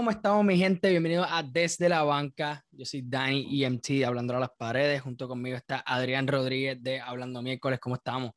[0.00, 0.88] ¿Cómo estamos, mi gente?
[0.88, 2.64] Bienvenidos a Desde la Banca.
[2.70, 5.02] Yo soy Dani EMT de Hablando a las Paredes.
[5.02, 7.78] Junto conmigo está Adrián Rodríguez de Hablando Miércoles.
[7.78, 8.30] ¿Cómo estamos?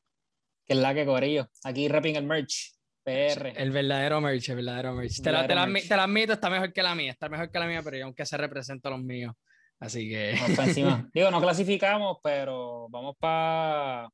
[0.66, 1.48] Que es la que corillo.
[1.64, 2.74] Aquí rapping el merch.
[3.02, 3.54] PR.
[3.56, 5.22] El verdadero merch, el verdadero merch.
[5.22, 7.12] te, la, te, la, te, la, admito, está mejor que la mía.
[7.12, 9.32] Está mejor que la mía, pero yo aunque se represento a los míos.
[9.80, 10.32] Así que.
[10.32, 11.08] Encima.
[11.14, 14.10] Digo, no clasificamos, pero vamos para.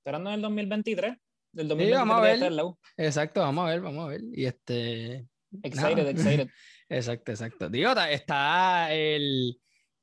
[0.00, 1.14] Esperando en el 2023.
[1.52, 3.06] Del 2023 sí, vamos a ver.
[3.06, 4.20] Exacto, vamos a ver, vamos a ver.
[4.32, 5.28] Y este.
[5.62, 6.08] Excited, no.
[6.08, 6.48] excited.
[6.88, 7.68] Exacto, exacto.
[7.68, 9.60] Digo, está el.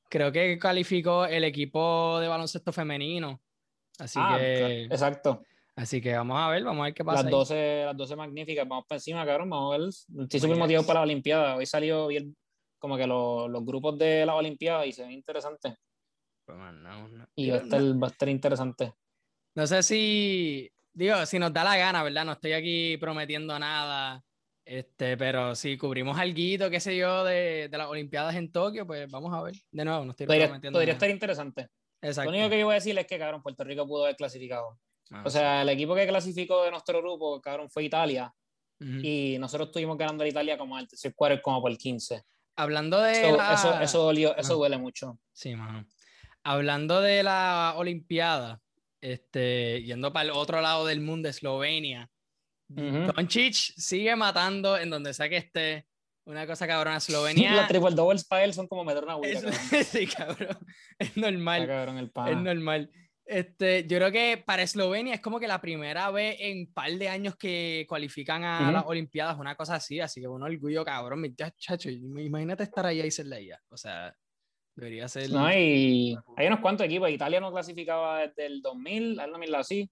[0.09, 3.41] Creo que calificó el equipo de baloncesto femenino.
[3.99, 4.83] Así ah, que.
[4.83, 5.41] Exacto.
[5.75, 7.23] Así que vamos a ver, vamos a ver qué pasa.
[7.23, 9.49] Las 12, las 12 magníficas, vamos para encima, cabrón.
[9.49, 9.89] Vamos a ver.
[10.23, 11.55] Estoy súper motivado para la Olimpiada.
[11.57, 12.35] Hoy salió bien
[12.79, 15.73] como que los, los grupos de la Olimpiada y se ven interesantes.
[16.45, 17.27] Pues, no, no.
[17.35, 18.93] Y va a, estar, va a estar interesante.
[19.55, 20.71] No sé si.
[20.93, 22.23] Digo, si nos da la gana, ¿verdad?
[22.23, 24.23] No estoy aquí prometiendo nada.
[24.65, 29.09] Este, pero si cubrimos algo, qué sé yo, de, de, las Olimpiadas en Tokio, pues
[29.11, 29.55] vamos a ver.
[29.71, 31.69] De nuevo, no estoy podría, podría estar interesante.
[32.01, 32.31] Exacto.
[32.31, 34.79] Lo único que yo voy a decir es que, cabrón, Puerto Rico pudo haber clasificado.
[35.11, 35.61] Ah, o sea, sí.
[35.61, 38.33] el equipo que clasificó de nuestro grupo, cabrón, fue Italia.
[38.79, 39.05] Uh -huh.
[39.05, 42.23] Y nosotros estuvimos ganando a Italia como al tercer quarter, como por el 15.
[42.55, 43.11] Hablando de.
[43.11, 43.53] Eso, la...
[43.53, 44.55] eso, eso, dolió, eso ah.
[44.55, 45.19] duele mucho.
[45.31, 45.85] Sí, mano.
[46.43, 48.61] Hablando de la Olimpiada,
[48.99, 52.09] este, yendo para el otro lado del mundo, Eslovenia.
[52.69, 53.13] Uh -huh.
[53.13, 55.85] Doncic sigue matando en donde sea que esté.
[56.27, 57.55] Una cosa cabrona, Eslovenia.
[57.55, 59.47] Los triple doubles para él son como meter una huella.
[59.71, 60.57] Es, sí, cabrón.
[60.97, 61.61] Es normal.
[61.61, 62.91] Está cabrón el es normal.
[63.27, 66.91] Este, yo creo que para Eslovenia es como que la primera vez en un par
[66.91, 68.71] de años que cualifican a uh -huh.
[68.71, 73.01] las Olimpiadas, una cosa así, así que un orgullo cabrón, mi chacho, imagínate estar ahí
[73.01, 74.15] y ser ella, o sea,
[74.75, 75.31] debería ser...
[75.31, 79.91] No, hay, hay unos cuantos equipos, Italia no clasificaba desde el 2000, al 2000 así,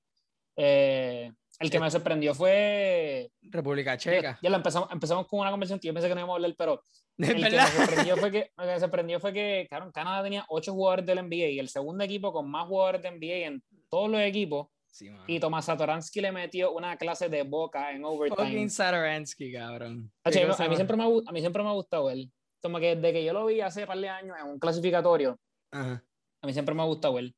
[0.56, 4.40] eh, el que me sorprendió fue República Checa.
[4.42, 6.56] Ya, lo empezamos, empezamos con una conversación que yo pensé que no íbamos a hablar,
[6.58, 6.84] pero
[7.18, 10.46] el que me sorprendió fue que, lo que me sorprendió fue que claro, Canadá tenía
[10.50, 14.10] ocho jugadores del NBA y el segundo equipo con más jugadores de NBA en todos
[14.10, 14.68] los equipos.
[14.88, 18.46] Sí, y Tomás Satoransky le metió una clase de boca en overtime.
[18.46, 20.12] Fucking Satoransky, cabrón.
[20.24, 22.32] Oye, a, mí siempre me, a mí siempre me ha gustado él.
[22.62, 25.40] Como que desde que yo lo vi hace un par de años en un clasificatorio,
[25.72, 26.04] Ajá.
[26.42, 27.36] a mí siempre me ha gustado él.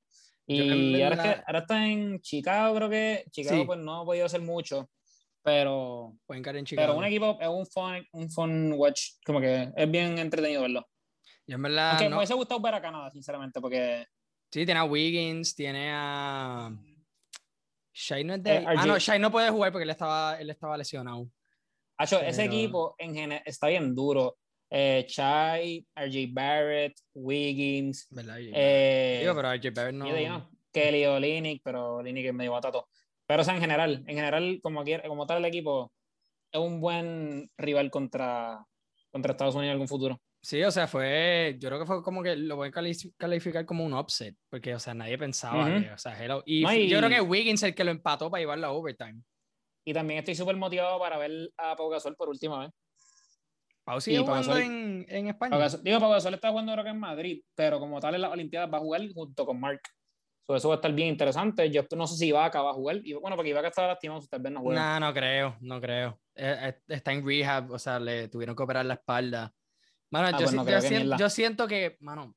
[0.48, 3.66] Y ahora, es que, ahora está en Chicago, creo que Chicago sí.
[3.66, 4.90] pues no ha podido hacer mucho,
[5.42, 10.18] pero, en pero un equipo es un fun, un fun watch, como que es bien
[10.20, 10.88] entretenido verlo.
[11.48, 12.10] Yo en verdad, Aunque no.
[12.12, 14.08] me hubiese gustado ver a Canadá, sinceramente, porque...
[14.52, 16.72] Sí, tiene a Wiggins, tiene a...
[17.94, 18.56] Shai no es de...
[18.56, 21.30] Eh, ah, no, Shai no puede jugar porque él estaba, él estaba lesionado.
[21.98, 22.30] Acho, pero...
[22.30, 24.38] Ese equipo en general está bien duro.
[24.70, 28.08] Eh, Chai, RJ Barrett, Wiggins.
[28.10, 28.38] ¿Verdad?
[28.40, 30.06] Eh, Digo, pero RJ Barrett no.
[30.06, 30.50] no.
[30.72, 32.90] Kelly o Linick, pero Linick es medio batato.
[33.26, 35.92] Pero o sea, en general, en general, como, como tal el equipo,
[36.52, 38.66] es un buen rival contra,
[39.12, 40.22] contra Estados Unidos en algún futuro.
[40.42, 42.72] Sí, o sea, fue, yo creo que fue como que lo voy a
[43.18, 45.84] calificar como un upset, porque, o sea, nadie pensaba uh -huh.
[45.84, 46.44] que, o sea, hello.
[46.46, 49.24] Y, no, y, yo creo que Wiggins el que lo empató para llevarlo a overtime.
[49.86, 52.72] Y también estoy súper motivado para ver a Pau Gasol por última vez.
[53.86, 55.52] Pau sigue jugando Gasol, en, en, España.
[55.52, 58.22] Pau Gasol, digo, Pau Gasol está jugando creo que en Madrid, pero como tal en
[58.22, 59.82] las Olimpiadas va a jugar junto con Mark.
[60.48, 61.70] So, eso va a estar bien interesante.
[61.72, 62.98] Yo no sé si Ibaka va a jugar.
[63.04, 65.00] Y bueno, porque Ibaka está lastimado, tal vez no juega.
[65.00, 66.20] No, no creo, no creo.
[66.36, 69.54] Eh, está en rehab, o sea, le tuvieron que operar la espalda.
[70.12, 72.36] Mano, ah, yo, pues no yo, siento, yo, siento, que, mano,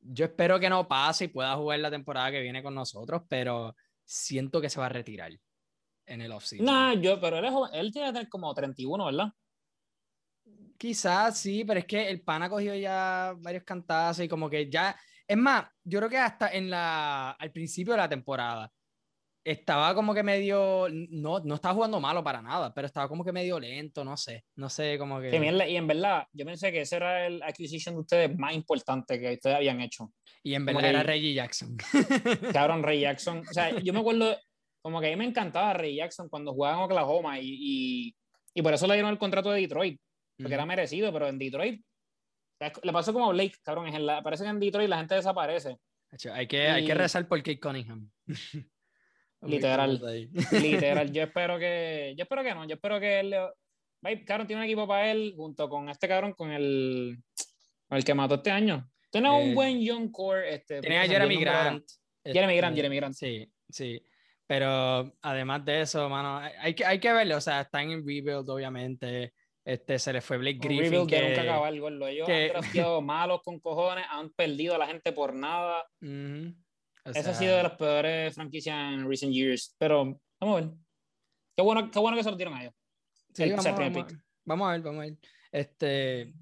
[0.00, 3.74] yo espero que no pase y pueda jugar la temporada que viene con nosotros, pero
[4.04, 5.32] siento que se va a retirar
[6.06, 6.66] en el offseason.
[6.66, 9.32] No, yo, pero él, es él tiene que tener como 31, ¿verdad?
[10.82, 14.68] Quizás sí, pero es que el pan ha cogido ya varios cantazos y como que
[14.68, 14.98] ya.
[15.28, 18.68] Es más, yo creo que hasta en la, al principio de la temporada
[19.44, 20.88] estaba como que medio.
[20.90, 24.44] No, no estaba jugando malo para nada, pero estaba como que medio lento, no sé.
[24.56, 25.30] No sé, como que.
[25.30, 29.20] Sí, y en verdad, yo pensé que ese era el acquisition de ustedes más importante
[29.20, 30.12] que ustedes habían hecho.
[30.42, 31.76] Y en verdad como era Reggie Jackson.
[32.52, 33.44] Cabrón, Reggie Jackson.
[33.48, 34.36] O sea, yo me acuerdo,
[34.80, 38.16] como que a mí me encantaba Reggie Jackson cuando jugaba en Oklahoma y, y,
[38.52, 40.00] y por eso le dieron el contrato de Detroit
[40.42, 41.82] porque era merecido, pero en Detroit
[42.82, 45.78] le pasó como a Blake, cabrón, en la, parece que en Detroit la gente desaparece.
[46.32, 46.60] Hay que, y...
[46.60, 48.10] hay que rezar por Kate Cunningham.
[49.42, 50.00] literal,
[50.52, 51.12] literal.
[51.12, 53.34] Yo espero que, yo espero que no, yo espero que él,
[54.24, 57.18] cabrón, tiene un equipo para él junto con este cabrón, con el,
[57.88, 58.88] con el que mató este año.
[59.10, 60.54] Tiene eh, un buen young core.
[60.54, 61.84] Este, tiene a Jeremy Grant.
[62.24, 63.14] Jeremy Grant, Jeremy Grant.
[63.14, 64.02] Sí, sí.
[64.46, 67.36] Pero además de eso, mano, hay que, hay que verlo.
[67.36, 69.32] O sea, están en rebuild, obviamente.
[69.64, 71.06] Este, se le fue Blake Griffin.
[71.06, 72.06] Que, que nunca acabar, gordo.
[72.06, 72.52] Ellos que...
[72.54, 75.84] han sido malos con cojones, han perdido a la gente por nada.
[76.00, 76.54] Uh -huh.
[77.12, 77.30] sea...
[77.30, 79.74] Ha sido de las peores franquicias en recent years.
[79.78, 80.70] Pero vamos a ver.
[81.56, 82.74] Qué bueno, qué bueno que se lo dieron a ellos.
[83.34, 84.12] Sí, el, vamos, vamos,
[84.44, 85.16] Vamos a ver, vamos a ver.
[85.52, 86.34] Este,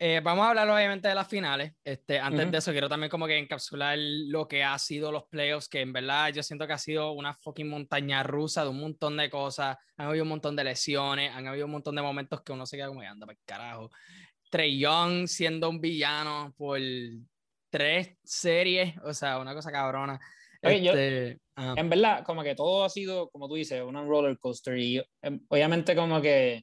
[0.00, 1.72] eh, vamos a hablar obviamente de las finales.
[1.82, 5.68] Este, antes de eso, quiero también como que encapsular lo que ha sido los playoffs,
[5.68, 9.16] que en verdad yo siento que ha sido una fucking montaña rusa de un montón
[9.16, 9.76] de cosas.
[9.96, 12.76] Han habido un montón de lesiones, han habido un montón de momentos que uno se
[12.76, 13.90] queda como, anda, para carajo.
[14.50, 16.78] Trey Young siendo un villano por
[17.70, 20.20] tres series, o sea, una cosa cabrona.
[20.62, 25.02] Este, en verdad, como que todo ha sido, como tú dices, una roller coaster y
[25.22, 26.60] em, obviamente como que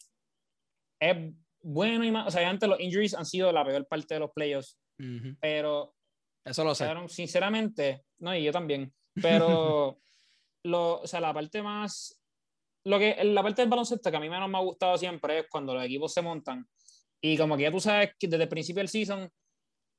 [1.00, 1.34] es
[1.66, 4.32] bueno y más, o sea, obviamente los injuries han sido la peor parte de los
[4.32, 4.78] playoffs,
[5.42, 5.94] pero...
[6.46, 6.88] Eso lo sé.
[7.08, 10.00] Sinceramente, no, y yo también, pero
[10.64, 12.22] lo, o sea, la parte más...
[12.86, 15.46] Lo que, la parte del baloncesto que a mí menos me ha gustado siempre es
[15.50, 16.68] cuando los equipos se montan
[17.20, 19.28] y como que ya tú sabes que desde el principio del season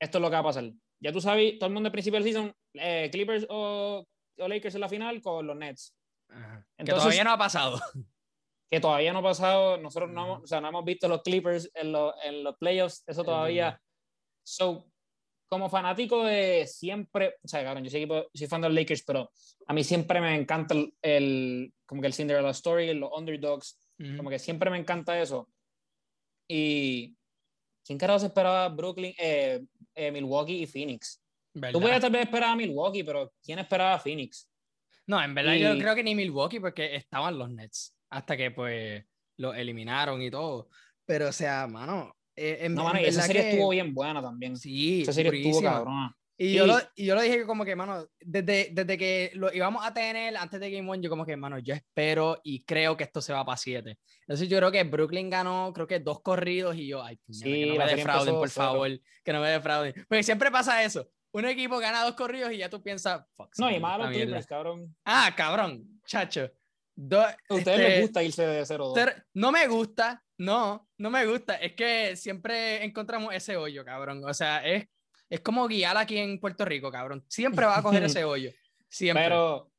[0.01, 0.71] esto es lo que va a pasar.
[1.01, 4.07] Ya tú sabes, todo el mundo al principio del season, eh, Clippers o,
[4.39, 5.97] o, Lakers en la final con los Nets.
[6.79, 7.81] que todavía no ha pasado
[8.71, 11.95] que todavía no ha pasado, nosotros no, o sea, no hemos visto los Clippers en,
[12.25, 13.81] en los playoffs, eso todavía.
[14.45, 14.87] So,
[15.49, 19.31] como fanático de siempre, o sea, cabrón, yo soy, soy fan de los Lakers, pero
[19.67, 23.81] a mí siempre me encanta el, como que el Cinderella Story, los underdogs,
[24.17, 25.49] como que siempre me encanta eso.
[26.49, 27.17] Y
[27.85, 29.63] ¿quién carajo se esperaba Brooklyn, eh,
[29.95, 31.23] eh, Milwaukee y Phoenix?
[31.73, 34.51] Tú puedes tal vez esperar a Milwaukee, pero ¿quién esperaba a Phoenix?
[35.07, 39.05] No, en verdad yo creo que ni Milwaukee porque estaban los Nets hasta que pues
[39.37, 40.69] lo eliminaron y todo.
[41.05, 42.17] Pero, o sea, mano.
[42.35, 44.57] Eh, en, no, mano, y esa serie estuvo bien buena también.
[44.57, 46.15] Sí, esa serie estuvo cabrona.
[46.39, 49.87] Y, Yo lo, y yo lo dije como que, mano, desde, desde que lo íbamos
[49.87, 53.05] a tener antes de Game One, yo como que, mano, yo espero y creo que
[53.05, 53.99] esto se va para siete.
[54.21, 57.67] Entonces yo creo que Brooklyn ganó, creo que dos corridos y yo, ay, sí, que
[57.67, 58.91] no me defrauden, por favor,
[59.25, 59.95] que no me defrauden.
[60.07, 61.09] Porque siempre pasa eso.
[61.33, 63.55] Un equipo gana dos corridos y ya tú piensas, fuck.
[63.59, 64.95] No, y malo Clippers, cabrón.
[65.07, 66.51] Ah, cabrón, chacho.
[66.97, 69.25] ¿A ustedes les este, gusta irse de 0-2?
[69.35, 71.57] No me gusta, no, no me gusta.
[71.57, 74.23] Es que siempre encontramos ese hoyo, cabrón.
[74.25, 74.87] O sea, es,
[75.29, 77.25] es como guiar aquí en Puerto Rico, cabrón.
[77.29, 78.51] Siempre va a coger ese hoyo.
[78.89, 79.25] Siempre.
[79.25, 79.71] Pero,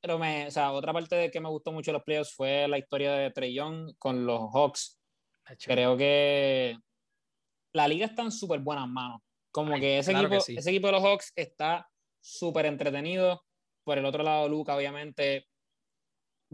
[0.00, 2.78] pero me, o sea, otra parte de que me gustó mucho los playoffs fue la
[2.78, 4.98] historia de Young con los Hawks.
[5.64, 6.76] Creo que
[7.72, 9.20] la liga está en súper buenas manos.
[9.52, 11.88] Como que, ese, equipo, ese equipo de los Hawks está
[12.20, 13.42] súper entretenido.
[13.84, 15.46] Por el otro lado, Luca, obviamente,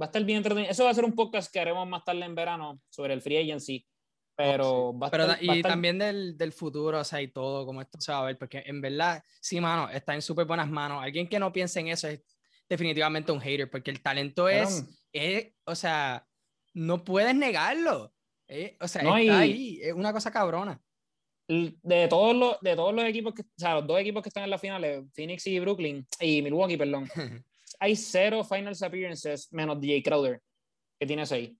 [0.00, 0.70] va a estar bien entretenido.
[0.70, 3.38] Eso va a ser un podcast que haremos más tarde en verano sobre el free
[3.38, 3.86] agency.
[4.34, 7.82] Pero, oh, va a estar, y también del, del, futuro, o sea, y todo, como
[7.82, 11.02] esto se va a ver, porque en verdad, sí, mano, está en súper buenas manos.
[11.02, 12.22] Alguien que no piense en eso es
[12.68, 16.26] definitivamente un hater, porque el talento es, es o sea,
[16.72, 18.14] no puedes negarlo.
[18.48, 20.80] Eh, o sea, está ahí, es una cosa cabrona.
[21.48, 24.44] De todos, los, de todos los equipos, que, o sea, los dos equipos que están
[24.44, 27.06] en la final, Phoenix y Brooklyn, y Milwaukee, perdón,
[27.82, 30.40] hay cero finals appearances menos DJ Crowder,
[31.00, 31.50] que tiene seis.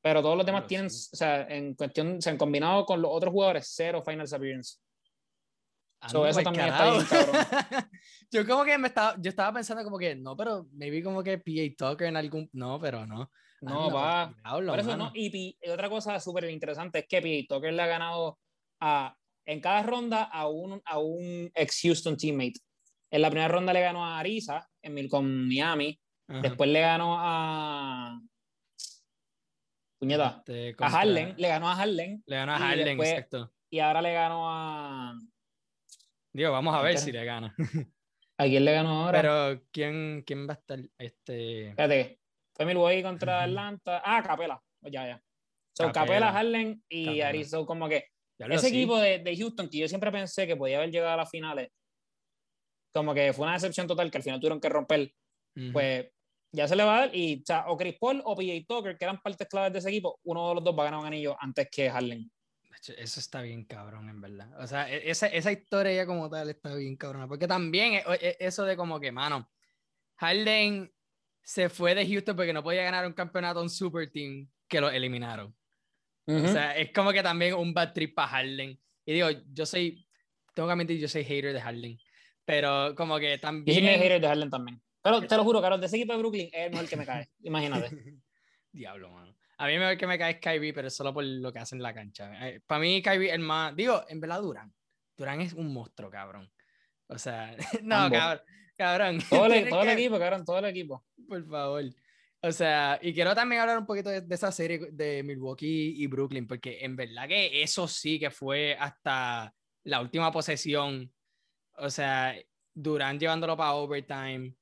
[0.00, 3.32] Pero todos los demás tienen, o sea, en cuestión, se han combinado con los otros
[3.32, 4.80] jugadores, cero finals appearances.
[6.08, 7.90] So, eso también está bien cabrón.
[8.30, 11.38] yo como que me estaba, yo estaba pensando como que, no, pero maybe como que
[11.38, 13.28] PA Tucker en algún, no, pero no.
[13.60, 14.32] No, va.
[14.44, 18.38] Por eso no, y, otra cosa súper interesante es que PA Tucker le ha ganado
[18.80, 22.60] a, en cada ronda a un, a un ex Houston teammate.
[23.12, 26.00] En la primera ronda le ganó a Arisa en, con Miami.
[26.26, 28.18] Después le ganó a.
[29.98, 30.42] Puñeta.
[30.46, 31.34] Este, a Harlem.
[31.36, 32.22] Le ganó a Harlem.
[32.24, 33.52] Le ganó a Harlem, exacto.
[33.70, 35.14] Y ahora le ganó a.
[36.32, 37.54] Dios, vamos a ver si le gana.
[38.38, 39.20] ¿A quién le ganó ahora?
[39.20, 40.80] Pero, ¿quién, quién va a estar?
[40.96, 41.68] Este...
[41.68, 42.18] Espérate,
[42.54, 44.02] fue Milwaukee contra Atlanta.
[44.02, 44.60] Ah, Capela.
[44.80, 45.22] Ya, ya.
[45.76, 47.62] Son Capela, Harlem y Arisa.
[47.66, 48.06] Como que
[48.38, 51.30] ese equipo de, de, Houston que yo siempre pensé que podía haber llegado a las
[51.30, 51.68] finales,
[52.92, 55.12] como que fue una decepción total que al final tuvieron que romper,
[55.72, 56.06] pues
[56.52, 57.14] ya se le va a dar.
[57.14, 60.50] Y, o, Chris Paul o PJ Tucker, que eran partes claves de ese equipo, uno
[60.50, 62.28] de los dos va a ganar un anillo antes que Harlem.
[62.98, 64.60] Eso está bien cabrón, en verdad.
[64.60, 67.28] O sea, e, esa, esa historia ya como tal está bien cabrona.
[67.28, 69.48] Porque también e, e, eso de como que, mano,
[70.16, 70.92] Harden
[71.42, 74.90] se fue de Houston porque no podía ganar un campeonato un super team que lo
[74.90, 75.54] eliminaron.
[76.26, 78.78] O sea, es como que también un bad trip para Harden.
[79.04, 80.06] Y digo, yo soy,
[80.54, 81.98] tengo que admitir, yo soy hater de Harden.
[82.44, 83.84] Pero como que también.
[83.84, 84.82] Y hater de Harden también.
[85.02, 87.06] Pero te lo juro, Carlos, de ese equipo de Brooklyn es el mejor que me
[87.06, 87.28] cae.
[87.42, 87.90] Imagínate.
[88.72, 89.36] Diablo, mano.
[89.58, 91.74] A mí me mejor que me cae es Kyrie, pero solo por lo que hace
[91.76, 92.48] en la cancha.
[92.48, 93.76] Eh, para mí, Kyrie es el más.
[93.76, 94.72] Digo, en verdad, Durán.
[95.16, 96.50] Durán es un monstruo, cabrón.
[97.08, 98.40] O sea, no, cabrón.
[98.76, 99.18] cabrón.
[99.28, 101.04] Todo, el, todo el equipo, cabrón, todo el equipo.
[101.28, 101.84] Por favor.
[102.40, 106.06] O sea, y quiero también hablar un poquito de, de, esa serie de Milwaukee y
[106.08, 111.12] Brooklyn, porque en verdad que eso sí que fue hasta la última posesión
[111.76, 112.34] o sea,
[112.74, 114.54] Durán llevándolo para overtime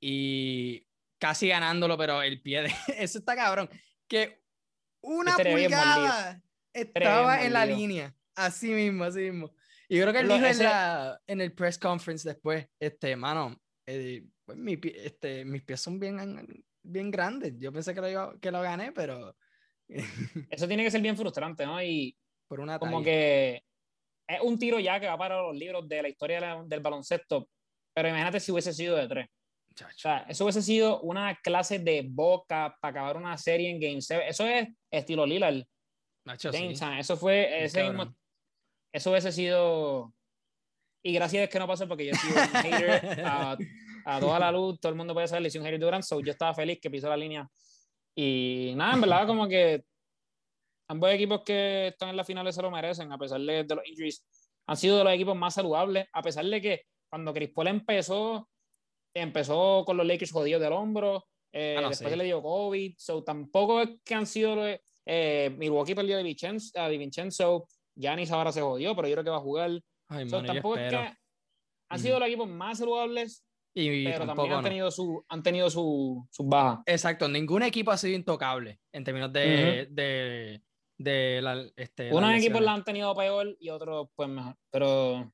[0.00, 0.86] y
[1.18, 2.74] casi ganándolo, pero el pie de...
[2.98, 3.68] Eso está cabrón.
[4.08, 4.42] Que
[5.00, 6.42] una pulgada,
[6.72, 8.14] estaba en la línea.
[8.34, 9.54] Así mismo, así mismo.
[9.88, 14.24] Y creo que él dijo en, la, en el press conference después, este, mano, eh,
[14.44, 17.54] pues mi, este, mis pies son bien, bien grandes.
[17.58, 19.36] Yo pensé que lo, que lo gané, pero...
[20.50, 21.82] Eso tiene que ser bien frustrante, ¿no?
[21.82, 22.16] Y
[22.48, 23.64] por una como que
[24.28, 27.48] es un tiro ya que va para los libros de la historia del baloncesto,
[27.94, 29.28] pero imagínate si hubiese sido de tres.
[29.84, 34.00] O sea, eso hubiese sido una clase de boca para acabar una serie en Game
[34.00, 34.26] 7.
[34.26, 35.62] Eso es estilo Lillard.
[36.24, 38.14] Nacho, Eso fue ese mismo,
[38.92, 40.12] Eso hubiese sido.
[41.04, 43.56] Y gracias es que no pasó porque yo soy un hater a,
[44.06, 44.80] a, toda la luz.
[44.80, 46.04] Todo el mundo puede saber, le hice un hater Durant.
[46.04, 47.46] So yo estaba feliz que pisó la línea.
[48.14, 49.84] Y nada, en verdad, como que
[50.88, 53.86] ambos equipos que están en la final se lo merecen, a pesar de, de los
[53.86, 54.24] injuries.
[54.66, 58.48] Han sido de los equipos más saludables, a pesar de que cuando Chris Paul empezó,
[59.14, 63.80] empezó con los Lakers jodidos del hombro, eh, ah, después le dio COVID, so tampoco
[63.80, 64.56] es que han sido
[65.06, 69.30] eh, Milwaukee perdió de Vincenzo, a Vincenzo, Giannis ahora se jodió, pero yo creo que
[69.30, 69.80] va a jugar.
[70.08, 71.12] tampoco es que
[71.88, 76.18] han sido los equipos más saludables, y, pero también han tenido, su, han tenido sus
[76.30, 76.80] su bajas.
[76.86, 80.62] Exacto, ningún equipo ha sido intocable en términos de, de,
[80.98, 85.32] de la, este, Unos equipos la han tenido peor y otros pues mejor, pero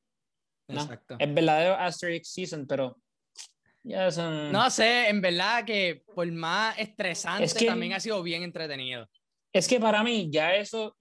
[0.69, 1.16] Exacto.
[1.19, 2.97] es verdadero asterisk season, pero
[3.85, 9.09] no sé, en verdad que por más estresante también ha sido bien entretenido.
[9.52, 10.97] Es que para mí ya eso,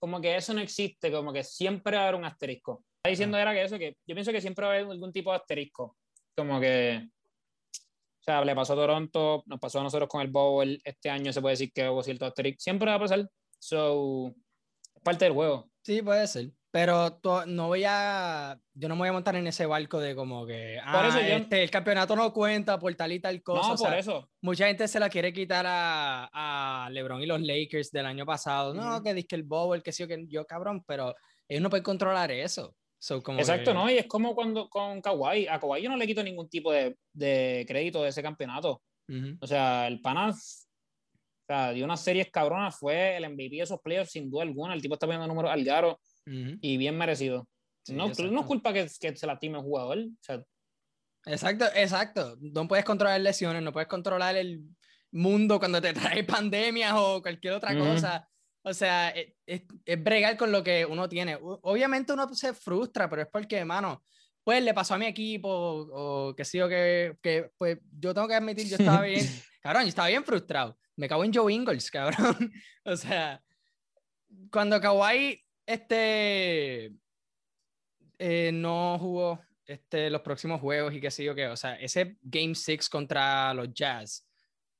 [0.00, 2.84] como que eso no existe, como que siempre va a haber un asterisco.
[2.96, 5.30] Está diciendo era que eso, que yo pienso que siempre va a haber algún tipo
[5.30, 5.96] de asterisco.
[6.36, 10.80] Como que, o sea, le pasó a Toronto, nos pasó a nosotros con el Bowl,
[10.84, 12.60] este año se puede decir que hubo cierto asterisco.
[12.60, 13.28] Siempre va a pasar.
[13.62, 14.34] So,
[15.04, 15.70] parte del juego.
[15.82, 16.50] Sí, puede ser.
[16.72, 20.44] Pero no voy a, yo no me voy a montar en ese barco de como
[20.46, 23.68] que, ah, eso este, el campeonato no cuenta por tal y tal cosa.
[23.68, 24.28] No, por eso.
[24.40, 28.74] Mucha gente se la quiere quitar a, a LeBron y los Lakers del año pasado.
[28.74, 31.14] No, que dice el Bowl, que sí o que yo, cabrón, pero
[31.46, 32.74] ellos no pueden controlar eso.
[33.22, 33.88] como Exacto, ¿no?
[33.88, 35.46] Y es como cuando con Kawhi.
[35.46, 38.82] A Kawhi yo no le quito ningún tipo de, de crédito de ese campeonato.
[39.40, 40.71] O sea, el Panas o
[41.52, 44.74] sea, dio unas series cabronas, fue el MVP de esos playoffs sin duda alguna.
[44.74, 47.48] El tipo está viendo números al garo y bien merecido.
[47.88, 49.98] no, no es culpa que, que se lastime el jugador.
[51.26, 52.36] exacto, exacto.
[52.40, 54.62] No puedes controlar lesiones, no puedes controlar el
[55.10, 58.28] mundo cuando te trae pandemias o cualquier otra cosa.
[58.64, 61.36] O sea, e, es, es, bregar con lo que uno tiene.
[61.40, 64.02] Obviamente uno se frustra, pero es porque, mano,
[64.44, 68.28] pues le pasó a mi equipo o que sí o que, que, pues yo tengo
[68.28, 69.24] que admitir, yo estaba bien,
[69.62, 70.78] cabrón, yo estaba bien frustrado.
[70.96, 72.52] Me cago en Joe Ingles, cabrón.
[72.84, 73.42] o sea,
[74.50, 76.92] cuando Kawhi este,
[78.18, 81.46] eh, no jugó este, los próximos juegos y qué sé yo qué.
[81.48, 84.26] O sea, ese Game 6 contra los Jazz,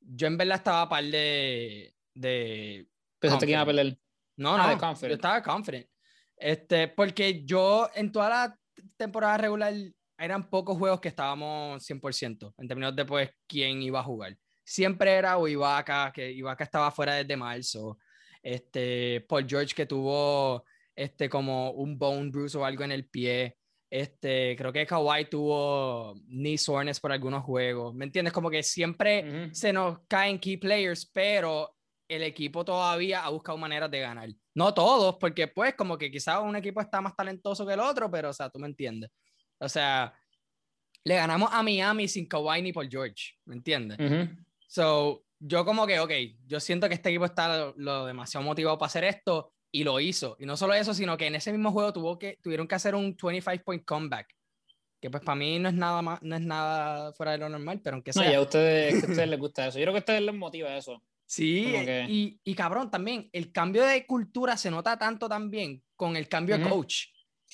[0.00, 1.94] yo en verdad estaba a par de.
[2.14, 2.86] de
[3.18, 3.98] Pensaste que iba a perder.
[4.36, 5.88] No, ah, no, yo estaba confident.
[6.36, 8.60] Este, porque yo en toda la
[9.02, 9.74] temporada regular
[10.18, 14.36] eran pocos juegos que estábamos 100% en términos de pues quién iba a jugar.
[14.64, 17.98] Siempre era o Ibaka, que Ibaka estaba fuera desde marzo.
[18.42, 23.56] Este, Paul George que tuvo este, como un bone bruise o algo en el pie.
[23.90, 27.94] Este, creo que Kawhi tuvo knee soreness por algunos juegos.
[27.94, 28.32] ¿Me entiendes?
[28.32, 31.74] Como que siempre se nos caen key players, pero
[32.08, 34.28] el equipo todavía ha buscado maneras de ganar.
[34.54, 38.10] No todos, porque pues como que quizás un equipo está más talentoso que el otro,
[38.10, 39.10] pero o sea, tú me entiendes.
[39.58, 40.12] O sea,
[41.04, 43.98] le ganamos a Miami sin Kawhi ni por George, ¿me entiendes?
[44.66, 46.10] So, yo como que, ok,
[46.46, 50.36] yo siento que este equipo está lo demasiado motivado para hacer esto y lo hizo.
[50.38, 52.94] Y no solo eso, sino que en ese mismo juego tuvo que, tuvieron que hacer
[52.94, 54.28] un 25 point comeback.
[55.00, 57.80] Que pues para mí no es nada más, no es nada fuera de lo normal,
[57.82, 58.22] pero aunque sea.
[58.22, 59.78] No, y a ustedes, a ustedes les gusta eso.
[59.78, 61.02] Yo creo que a ustedes les motiva eso.
[61.32, 61.64] Sí,
[62.08, 66.58] y, y, cabrón, también el cambio de cultura se nota tanto también con el cambio
[66.58, 67.06] de coach.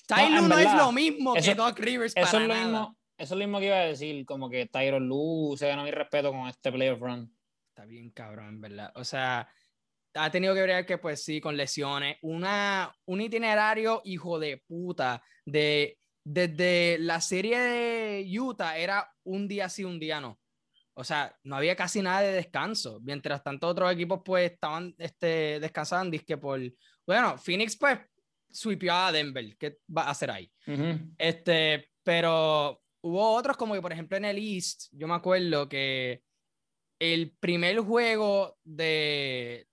[0.04, 2.12] Tyron no, es lo mismo que Doc Rivers.
[2.16, 5.06] Eso, es lo mismo, eso es lo mismo que iba a decir, como que Tyron
[5.06, 7.32] Lue se ganó mi respeto con este playoff run.
[7.68, 8.92] Está bien, cabrón, en verdad.
[8.96, 9.48] O sea,
[10.14, 12.16] ha tenido que ver que, pues sí, con lesiones.
[12.22, 15.22] Una, un itinerario hijo de puta.
[15.44, 20.40] De, desde la serie de Utah era un día sí, un día no.
[20.98, 23.00] O sea, no había casi nada de descanso.
[23.02, 26.16] Mientras tanto, otros equipos pues estaban este, descansando.
[26.26, 26.60] que por.
[27.06, 27.98] Bueno, Phoenix pues
[28.50, 29.56] sweepió a Denver.
[29.56, 30.50] ¿Qué va a hacer ahí?
[31.16, 36.22] este, pero hubo otros como que, por ejemplo, en el East, yo me acuerdo que
[36.98, 39.68] el primer juego de,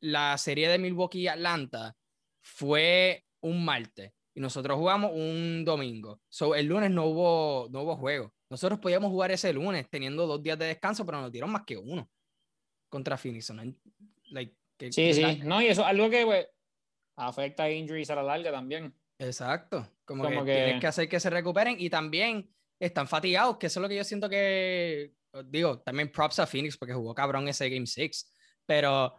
[0.00, 1.96] la serie de Milwaukee y Atlanta
[2.40, 6.20] fue un martes y nosotros jugamos un domingo.
[6.28, 8.34] So, el lunes no hubo, no hubo juego.
[8.50, 11.78] Nosotros podíamos jugar ese lunes teniendo dos días de descanso, pero nos dieron más que
[11.78, 12.06] uno
[12.90, 13.50] contra Phoenix.
[14.90, 15.40] sí, sí.
[15.42, 16.50] No, y eso algo que,
[17.16, 18.94] afecta a injuries a la larga también.
[19.18, 19.90] Exacto.
[20.04, 23.82] Como, que, tienes que hacer que se recuperen y también están fatigados, que eso es
[23.82, 25.14] lo que yo siento que.
[25.46, 28.34] Digo, también props a Phoenix porque jugó cabrón ese Game 6.
[28.66, 29.16] Pero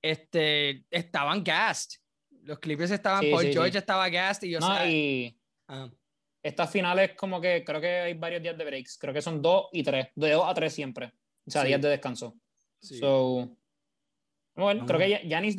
[0.00, 2.00] este, estaban gassed.
[2.46, 5.36] Los Clippers estaban, Paul George estaba gassed y yo no, y
[6.42, 8.98] estas finales como que creo que hay varios días de breaks.
[8.98, 10.08] Creo que son dos y tres.
[10.14, 11.12] De dos a tres siempre.
[11.44, 12.36] O sea, días de descanso.
[12.80, 13.56] So,
[14.54, 15.56] bueno, creo que Giannis,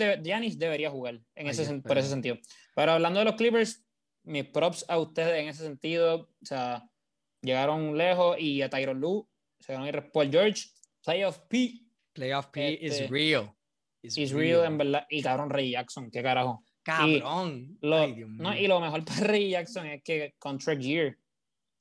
[0.57, 2.37] debería jugar en ese, por ese sentido.
[2.73, 3.85] Pero hablando de los Clippers,
[4.23, 6.29] mis props a ustedes en ese sentido.
[6.41, 6.89] O sea,
[7.41, 9.27] llegaron lejos y a Tyron Lue
[9.59, 10.69] se ganó ir Paul George.
[11.03, 11.81] Playoff P.
[12.13, 13.53] Playoff P is este, real.
[14.01, 14.63] Is, real.
[14.65, 15.05] en verdad.
[15.09, 16.63] Y cabrón, Ray Jackson, qué carajo.
[16.87, 17.77] Cabrón.
[17.81, 21.17] Y lo, no, y lo mejor para Ray Jackson es que contract year.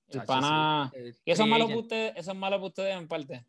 [0.09, 0.93] El pana.
[1.25, 3.45] Y eso es malo para ustedes, eso es malo para ustedes en parte.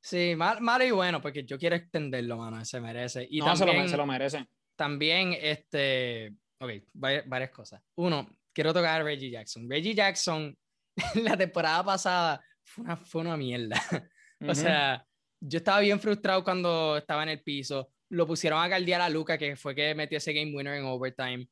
[0.00, 3.26] Sí, malo y bueno, porque yo quiero extenderlo, mano, se merece.
[3.28, 4.46] Y no, también, se, lo, merece.
[4.76, 7.82] También, este, ok, varias, cosas.
[7.96, 9.68] Uno, quiero tocar a Reggie Jackson.
[9.68, 10.56] Reggie Jackson,
[11.16, 13.80] la temporada pasada fue una, fue una mierda.
[14.48, 15.04] o sea,
[15.40, 17.91] yo estaba bien frustrado cuando estaba en el piso.
[18.12, 21.48] Lo pusieron a caldear a Luca, que fue que metió ese game winner en overtime.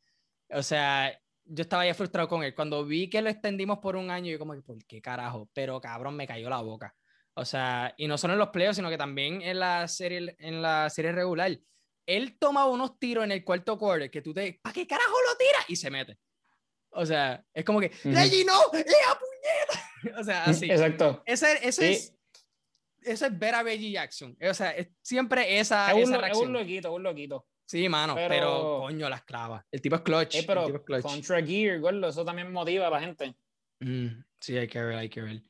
[0.50, 2.54] O sea, yo estaba ya frustrado con él.
[2.54, 5.48] Cuando vi que lo extendimos por un año, yo como, ¿por qué carajo?
[5.54, 6.94] Pero cabrón, me cayó la boca.
[7.32, 10.60] O sea, y no solo en los playoffs, sino que también en la serie, en
[10.60, 11.58] la serie regular.
[12.04, 15.36] Él toma unos tiros en el cuarto quarter que tú te, ¿para qué carajo lo
[15.38, 15.64] tiras?
[15.68, 16.18] Y se mete.
[16.90, 20.20] O sea, es como que, Reggie, no, ¡ea puñeta!
[20.20, 20.70] o sea, así.
[20.70, 21.22] Exacto.
[21.24, 22.19] Ese, ese es
[23.02, 24.37] eso es ver a Reggie Jackson.
[24.40, 26.42] O sea, es siempre esa, es un, esa reacción.
[26.42, 27.47] Es un loquito, un loquito.
[27.66, 29.64] Sí, mano, pero, coño, las clavas.
[29.71, 30.35] El tipo es clutch.
[30.35, 31.02] Eh, pero el tipo es clutch.
[31.02, 33.37] contra Gear, gordo, eso también motiva a la gente.
[33.78, 35.42] Mm, sí, hay que ver, hay que ver.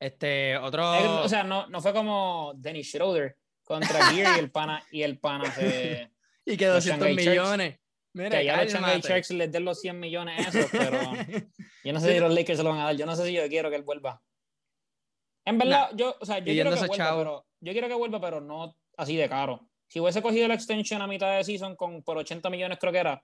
[0.00, 1.22] Este, otro.
[1.22, 5.18] o sea, no, no fue como Dennis Schroeder contra Gear y el pana, y el
[5.18, 6.10] pana se.
[6.46, 7.78] y que 200 millones.
[8.14, 10.98] Mira, que ya los Shanghai Sharks les den los 100 millones esos, pero
[11.84, 12.96] yo no sé si los Lakers se lo van a dar.
[12.96, 14.22] Yo no sé si yo quiero que él vuelva.
[15.46, 18.40] En verdad, yo, o sea, yo quiero que vuelva, pero, yo quiero que vuelva, pero
[18.40, 19.68] no así de caro.
[19.88, 22.98] Si hubiese cogido la extension a mitad de season con, por 80 millones, creo que
[22.98, 23.22] era,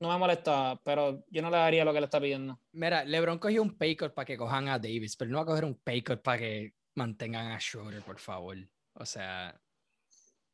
[0.00, 2.60] no me molesta, pero yo no le daría lo que le está pidiendo.
[2.72, 5.46] Mira, LeBron cogió un pay cut para que cojan a Davis, pero no va a
[5.46, 8.56] coger un pay cut para que mantengan a Schroeder, por favor.
[8.94, 9.56] O sea,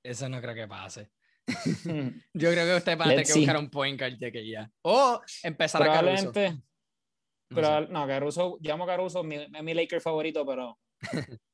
[0.03, 1.11] eso no creo que pase.
[2.35, 4.71] yo creo que usted va a tener que buscar un point guard de que ya.
[4.83, 6.33] O empezar a Caruso.
[7.53, 10.79] Pero, no, Caruso, llamo a Caruso, mi, es mi Laker favorito, pero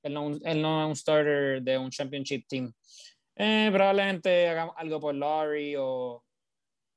[0.02, 2.72] él, no, él no es un starter de un championship team.
[3.36, 6.24] Eh, probablemente hagamos algo por Laurie o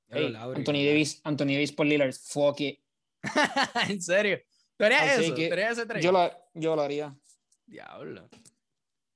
[0.09, 2.13] Anthony, Davis, Anthony Davis por Lillard.
[2.13, 2.79] Fuck it.
[3.89, 4.39] ¿En serio?
[4.77, 5.35] ¿Tú harías eso?
[5.99, 7.15] Yo lo, yo lo haría.
[7.65, 8.29] Diablo.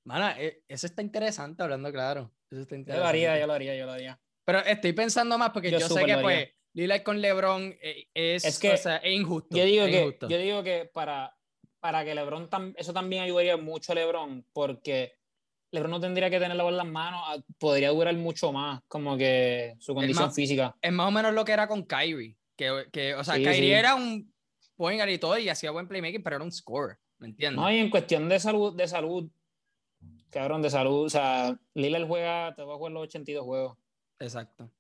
[0.06, 2.32] Mana, e, eso está interesante, hablando claro.
[2.52, 2.98] Eso está interesante.
[2.98, 4.20] Yo lo haría, yo lo haría, yo lo haría.
[4.46, 8.60] Pero estoy pensando más porque yo, sé que pues Lillard con LeBron eh, es, es,
[8.60, 9.56] que, o sea, es injusto.
[9.56, 11.36] Yo digo, que, yo digo que para,
[11.84, 15.18] para que LeBron, eso también ayudaría mucho a LeBron, porque
[15.70, 18.82] LeBron no tendría que tener la bola en las manos, ah, podría durar mucho más,
[18.88, 20.74] como que su condición física.
[20.82, 23.96] Es más o menos lo que era con Kyrie, que, que o sea, Kyrie era
[23.96, 24.34] un
[24.78, 27.60] point y todo y hacía buen playmaking, pero era un score, ¿me entiendes?
[27.60, 29.30] No, y en cuestión de salud, de salud,
[30.30, 33.78] cabrón, de salud, o sea, Lillard juega, te va a jugar los 82 juegos.
[34.20, 34.72] Exacto.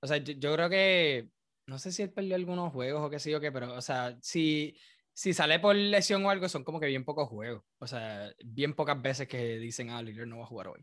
[0.00, 1.28] O sea, yo, yo creo que,
[1.66, 4.18] no sé si él perdió algunos juegos o qué sé yo qué, pero, o sea,
[4.20, 4.74] si
[5.20, 7.62] si sale por lesión o algo, son como que bien pocos juegos.
[7.78, 10.82] O sea, bien pocas veces que dicen, ah, Lillard no va a jugar hoy.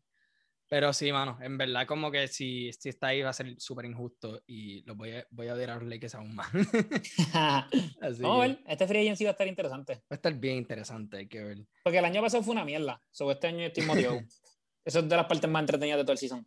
[0.69, 3.85] Pero sí, mano, en verdad como que si, si está ahí va a ser súper
[3.85, 6.51] injusto y lo voy a, voy a odiar a los Lakers aún más.
[7.99, 9.93] Así Vamos a ver, este free agency va a estar interesante.
[9.95, 11.65] Va a estar bien interesante, hay que ver.
[11.83, 14.19] Porque el año pasado fue una mierda, sobre este año estoy motivado.
[14.85, 16.45] Eso es de las partes más entretenidas de todo el season.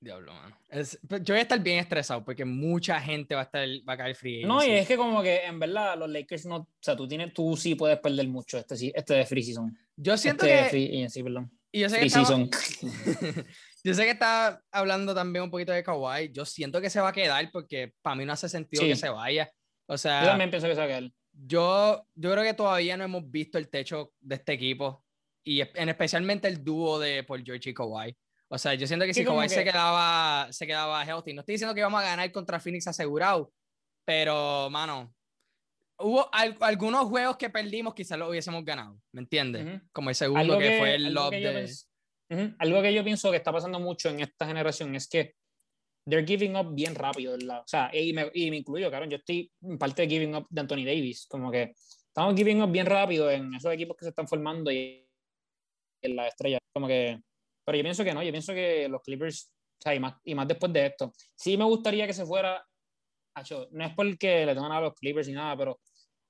[0.00, 0.56] Diablo, mano.
[0.70, 3.92] Es, pues, yo voy a estar bien estresado porque mucha gente va a estar va
[3.92, 4.44] a caer free.
[4.44, 7.34] No, y es que como que en verdad los Lakers no, o sea, tú tienes
[7.34, 9.76] tú sí puedes perder mucho este este de free season.
[9.96, 11.52] Yo siento este que sí, perdón.
[11.70, 12.28] Y yo sé que estaba,
[13.84, 16.32] yo sé que está hablando también un poquito de Kawhi.
[16.32, 19.10] Yo siento que se va a quedar porque para mí no hace sentido que se
[19.10, 19.52] vaya.
[19.86, 21.12] O sea, yo también pienso que se va a quedar.
[21.32, 25.04] Yo, yo creo que todavía no hemos visto el techo de este equipo
[25.44, 28.16] y en especialmente el dúo de Paul George y Kawhi.
[28.52, 31.72] O sea, yo siento que si Kawhi se, quedaba, se quedaba healthy, no estoy diciendo
[31.72, 33.52] que íbamos a ganar contra Phoenix asegurado,
[34.04, 35.14] pero, mano,
[35.98, 39.80] hubo algunos juegos que perdimos, quizás los hubiésemos ganado, ¿me entiendes?
[39.92, 41.70] Como el segundo que, fue el lob de...
[42.58, 45.36] Algo que yo pienso que está pasando mucho en esta generación es que
[46.08, 47.60] they're giving up bien rápido, ¿verdad?
[47.60, 50.48] O sea, y me, y me incluyo, claro, yo estoy en parte de giving up
[50.50, 54.08] de Anthony Davis, como que estamos giving up bien rápido en esos equipos que se
[54.08, 55.06] están formando y
[56.02, 57.20] en la estrella, como que
[57.64, 60.34] pero yo pienso que no, yo pienso que los Clippers, o sea, y más, y
[60.34, 62.64] más después de esto, sí me gustaría que se fuera
[63.34, 65.80] Acho, no es porque le tengan a los Clippers ni nada, pero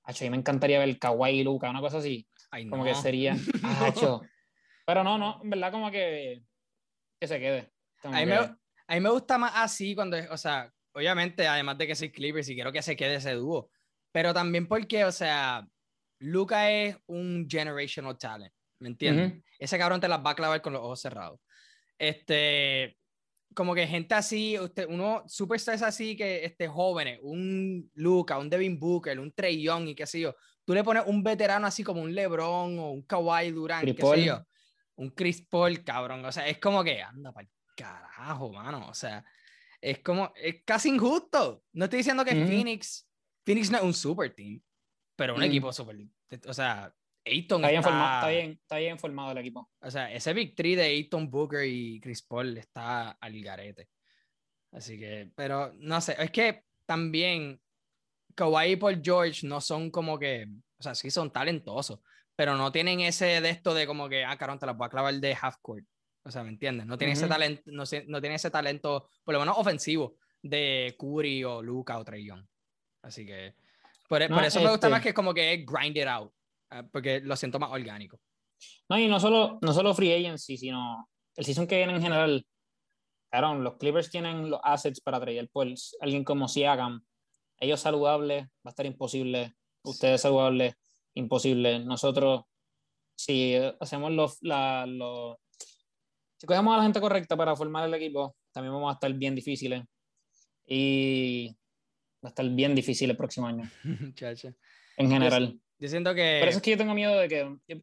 [0.04, 2.26] acho, a mí me encantaría ver Kawhi y Luca, una cosa así.
[2.68, 3.34] Como que sería.
[3.80, 4.22] Acho.
[4.86, 6.42] Pero no, no, en verdad, como que,
[7.20, 7.72] que se quede.
[8.02, 11.86] A mí, me, a mí, me, gusta más así cuando, o sea, obviamente, además de
[11.86, 13.70] que soy Clippers y quiero que se quede ese dúo,
[14.12, 15.66] pero también porque, o sea,
[16.18, 19.42] Luca es un generational talent, ¿me entiendes?
[19.58, 21.40] Ese cabrón te las va a clavar con los ojos cerrados.
[21.98, 22.96] Este,
[23.54, 28.78] como que gente así, usted, uno superstars así que este, jóvenes, un Luca, un Devin
[28.78, 32.00] Booker, un Trey Young y qué sé yo, tú le pones un veterano así como
[32.00, 34.44] un LeBron o un Kawhi Durant, qué sé yo,
[34.96, 38.94] un Chris Paul, cabrón, o sea, es como que anda para el carajo, mano, o
[38.94, 39.24] sea,
[39.80, 41.64] es como, es casi injusto.
[41.72, 43.08] No estoy diciendo que Phoenix,
[43.44, 44.60] Phoenix no es un super team,
[45.16, 45.96] pero un equipo super,
[46.46, 46.94] o sea,
[47.30, 49.70] Ayton está bien, formado, está, bien, está bien formado el equipo.
[49.80, 53.88] O sea, ese Big de Ayton, Booker y Chris Paul está al garete.
[54.72, 57.60] Así que, pero no sé, es que también
[58.34, 62.00] Kawhi y Paul George no son como que, o sea, sí son talentosos,
[62.36, 64.90] pero no tienen ese de esto de como que, ah, carón, te la voy a
[64.90, 65.84] clavar de half court.
[66.22, 66.86] O sea, ¿me entiendes?
[66.86, 71.44] No tiene, ese talento, no, no, tiene ese talento, por lo menos ofensivo, de Curry
[71.44, 72.44] o Luca o Trey Young.
[73.02, 73.54] Así que,
[74.08, 76.32] por, por eso me gusta más que es como que grind it out.
[76.70, 78.20] Ah, porque lo siento más orgánico.
[78.88, 82.46] No, y no solo, no solo free agency, sino el season que viene en general.
[83.30, 87.02] Claro, los Clippers tienen los assets para traer pues alguien como Siakam.
[87.58, 89.54] Ellos saludables, va a estar imposible.
[89.82, 90.74] Ustedes saludables,
[91.14, 91.78] imposible.
[91.80, 92.42] Nosotros,
[93.16, 95.36] si hacemos los, la, los,
[96.38, 99.34] si cogemos a la gente correcta para formar el equipo, también vamos a estar bien
[99.34, 99.84] difíciles.
[100.66, 101.48] Y
[102.24, 103.70] va a estar bien difícil el próximo año.
[104.96, 105.60] en general.
[105.80, 106.38] Yo siento que.
[106.40, 107.82] Por eso es que yo tengo miedo de que.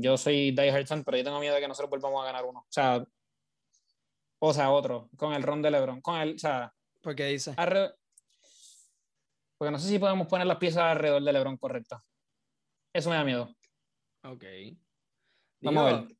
[0.00, 2.44] Yo, soy Die Hard fan, pero yo tengo miedo de que nosotros volvamos a ganar
[2.44, 2.60] uno.
[2.60, 3.04] O sea.
[4.40, 5.08] O sea, otro.
[5.16, 6.02] Con el ron de LeBron.
[6.02, 6.34] Con el.
[6.34, 6.72] O sea.
[7.00, 7.54] ¿Por qué dice?
[9.56, 12.12] Porque no sé si podemos poner las piezas alrededor de LeBron correctas.
[12.92, 13.54] Eso me da miedo.
[14.22, 14.44] Ok.
[15.60, 16.16] Vamos a ver.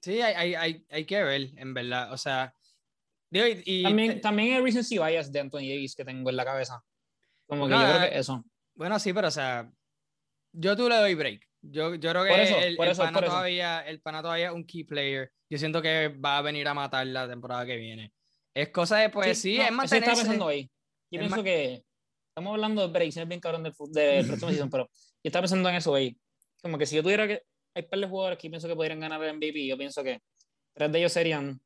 [0.00, 2.12] Sí, hay, hay, hay, que ver, en verdad.
[2.12, 2.54] O sea.
[3.30, 6.82] y, también, también el recency bias de Anthony Davis que tengo en la cabeza.
[7.46, 8.44] Como que yo creo que eso.
[8.78, 9.68] Bueno, sí, pero o sea,
[10.52, 11.42] yo tú le doy break.
[11.62, 15.32] Yo, yo creo que el, pana todavía, el pana todavía es un key player.
[15.50, 18.12] Yo siento que va a venir a matar la temporada que viene.
[18.54, 20.12] Es cosa de, pues sí, es mantenerse.
[20.12, 20.70] Eso pensando ahí.
[21.10, 21.82] Yo pienso que
[22.28, 25.42] estamos hablando de break, si es bien cabrón del, del próximo season, pero yo estaba
[25.42, 26.16] pensando en eso ahí.
[26.62, 27.42] Como que si yo tuviera que.
[27.74, 29.66] Hay par de jugadores que pienso que podrían ganar el MVP.
[29.66, 30.20] Yo pienso que
[30.72, 31.60] tres de ellos serían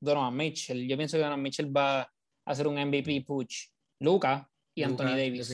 [0.00, 0.86] Donovan Mitchell.
[0.88, 2.10] Yo pienso que Donovan Mitchell va a
[2.44, 3.68] hacer un MVP push.
[4.00, 5.48] Luca, y Anthony Davis.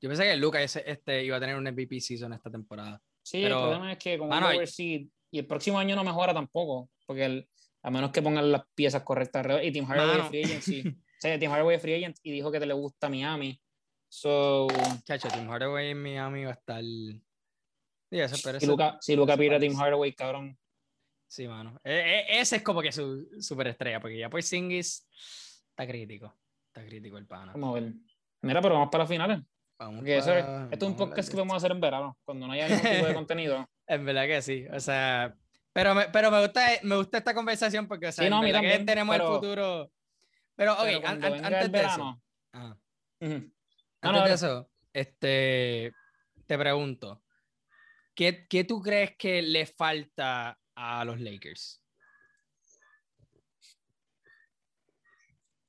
[0.00, 3.02] Yo pensé que Lucas este, iba a tener un MVP season esta temporada.
[3.22, 7.48] Sí, el problema es que con overseed y el próximo año no mejora tampoco, porque
[7.82, 10.82] a menos que pongan las piezas correctas y Tim Hardaway es free agent, sí.
[10.86, 13.60] o sea, Tim Hardaway free agent y dijo que te le gusta Miami.
[14.08, 14.68] So,
[15.04, 16.82] Chacho, Tim Hardaway en Miami va a estar.
[16.82, 17.20] Sí,
[18.20, 20.56] eso, pero si, Luca, si Luca pide a Tim Hardaway, cabrón.
[21.26, 21.80] Sí, mano.
[21.82, 25.06] E, e, ese es como que su superestrella, porque ya pues Singis
[25.68, 26.32] está crítico.
[26.68, 27.52] Está crítico el pana.
[27.52, 27.92] Vamos a ver.
[28.42, 29.40] Mira, pero vamos para las finales.
[29.78, 30.32] Vamos esto
[30.72, 33.68] es un podcast que podemos hacer en verano, cuando no haya ningún tipo de contenido.
[33.86, 34.66] en verdad que sí.
[34.72, 35.36] O sea,
[35.72, 39.14] pero me, pero me, gusta, me gusta esta conversación porque, o sea, no, que tenemos
[39.14, 39.92] el futuro.
[40.56, 42.22] Pero, ok, antes de eso.
[44.00, 45.92] Antes de eso, este,
[46.46, 47.22] te pregunto,
[48.14, 51.80] ¿qué, ¿qué tú crees que le falta a los Lakers?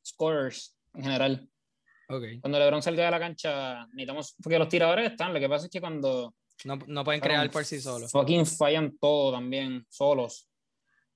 [0.04, 1.50] Scorers, en general.
[2.12, 2.40] Okay.
[2.40, 4.36] Cuando LeBron salga de la cancha, necesitamos.
[4.42, 5.32] Porque los tiradores están.
[5.34, 6.34] Lo que pasa es que cuando.
[6.66, 8.12] No, no pueden crear por sí solos.
[8.12, 10.50] Fucking fallan todo también, solos.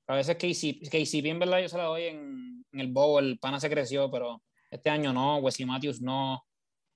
[0.07, 3.39] A veces KCP, KCP en verdad yo se la doy en, en el bowl, el
[3.39, 6.45] pana se creció, pero este año no, Wesley Matthews no,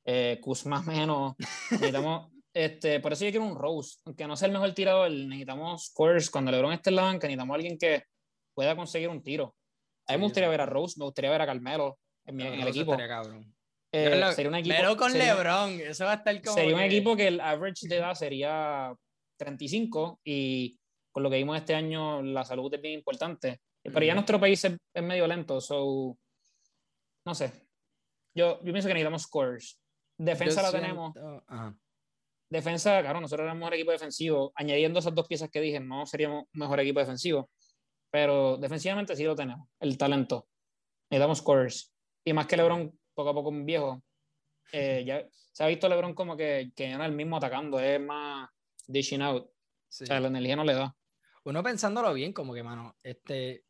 [0.05, 1.33] eh, Kuzma menos.
[1.71, 5.85] Necesitamos, este, por eso yo quiero un Rose, aunque no sea el mejor tirador, necesitamos
[5.85, 6.29] scores.
[6.29, 8.03] Cuando LeBron esté en la banca, necesitamos alguien que
[8.53, 9.55] pueda conseguir un tiro.
[10.05, 12.67] A mí me gustaría ver a Rose, me gustaría ver a Carmelo en, en el
[12.67, 12.95] equipo.
[14.05, 16.55] Eh, sería un equipo, pero con LeBron, eso va a estar como.
[16.55, 18.93] Sería un equipo que el average de edad sería
[19.37, 20.77] 35 y
[21.11, 23.61] con lo que vimos este año, la salud es bien importante.
[23.81, 26.17] Pero ya nuestro país es, medio lento, so.
[27.25, 27.51] No sé.
[28.35, 29.79] Yo, yo pienso que necesitamos scores.
[30.17, 31.13] Defensa la tenemos.
[32.49, 34.51] Defensa, claro, nosotros éramos mejor equipo defensivo.
[34.55, 37.49] Añadiendo esas dos piezas que dije, no seríamos mejor equipo defensivo.
[38.11, 40.47] Pero defensivamente sí lo tenemos, el talento.
[41.09, 41.93] Necesitamos scores.
[42.25, 44.03] Y más que LeBron poco a poco un viejo.
[44.71, 47.99] Eh, ya se ha visto LeBron como que, que no es el mismo atacando, es
[47.99, 48.47] más
[48.85, 49.43] dishing out.
[49.43, 49.51] O
[49.89, 50.95] sea, la energía no le da.
[51.43, 53.63] Uno pensándolo bien, como que, mano, este.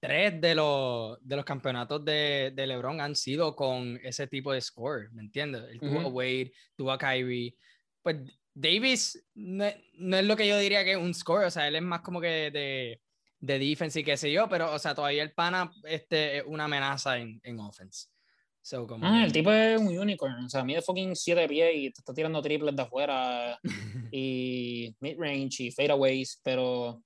[0.00, 4.60] tres de los, de los campeonatos de, de, LeBron han sido con ese tipo de
[4.62, 5.64] score, ¿me entiendes?
[5.70, 7.54] Él tuvo a Wade, tuvo a Kyrie.
[8.02, 8.16] Pues
[8.54, 11.82] Davis no, es lo que yo diría que es un score, o sea, él es
[11.82, 13.02] más como que de,
[13.38, 16.64] de defense y qué sé yo, pero, o sea, todavía el pana este, es una
[16.64, 18.08] amenaza en, en offense.
[19.02, 22.12] Ah, el tipo es un unicorn, o sea, mide fucking 7 pies y te está
[22.12, 23.58] tirando triples de afuera
[24.12, 27.02] y mid-range y fadeaways, pero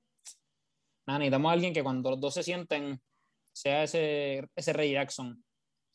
[1.07, 3.01] nada, necesitamos a alguien que cuando los dos se sienten
[3.53, 5.45] sea ese, ese Ray Jackson.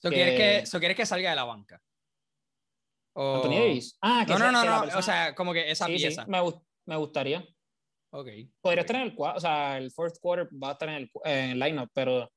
[0.01, 1.81] ¿So quieres, que, so quieres que salga de la banca?
[3.13, 3.37] O...
[3.37, 3.97] Anthony Davis.
[4.01, 4.97] Ah, que no, no, no, no.
[4.97, 6.25] o sea, como que esa pieza.
[6.27, 6.39] me,
[6.85, 7.47] me, gustaría.
[8.11, 8.27] Ok.
[8.61, 11.49] Podría estar en el o sea, el fourth quarter va a estar en el, en
[11.51, 12.31] el lineup, pero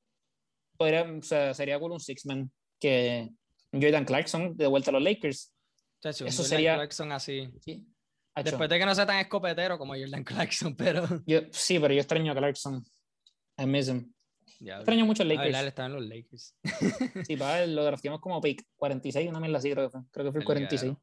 [0.77, 3.29] podría, o sea, sería con un six-man que
[3.71, 5.53] Jordan Clarkson de vuelta a los Lakers.
[6.01, 6.75] Chacho, Eso Jordan sería.
[6.75, 7.49] Clarkson así.
[7.61, 7.85] Sí.
[8.43, 11.03] Después de que no sea tan escopetero como Jordan Clarkson, pero.
[11.25, 12.85] Yo, sí, pero yo extraño a Clarkson.
[13.57, 14.13] I miss him.
[14.61, 15.57] extraño mucho a Lakers.
[15.57, 16.55] él está en los Lakers.
[17.27, 20.01] sí, para lo draftamos como pick 46, una mierda así, creo que fue.
[20.11, 20.93] Creo que fue el 46.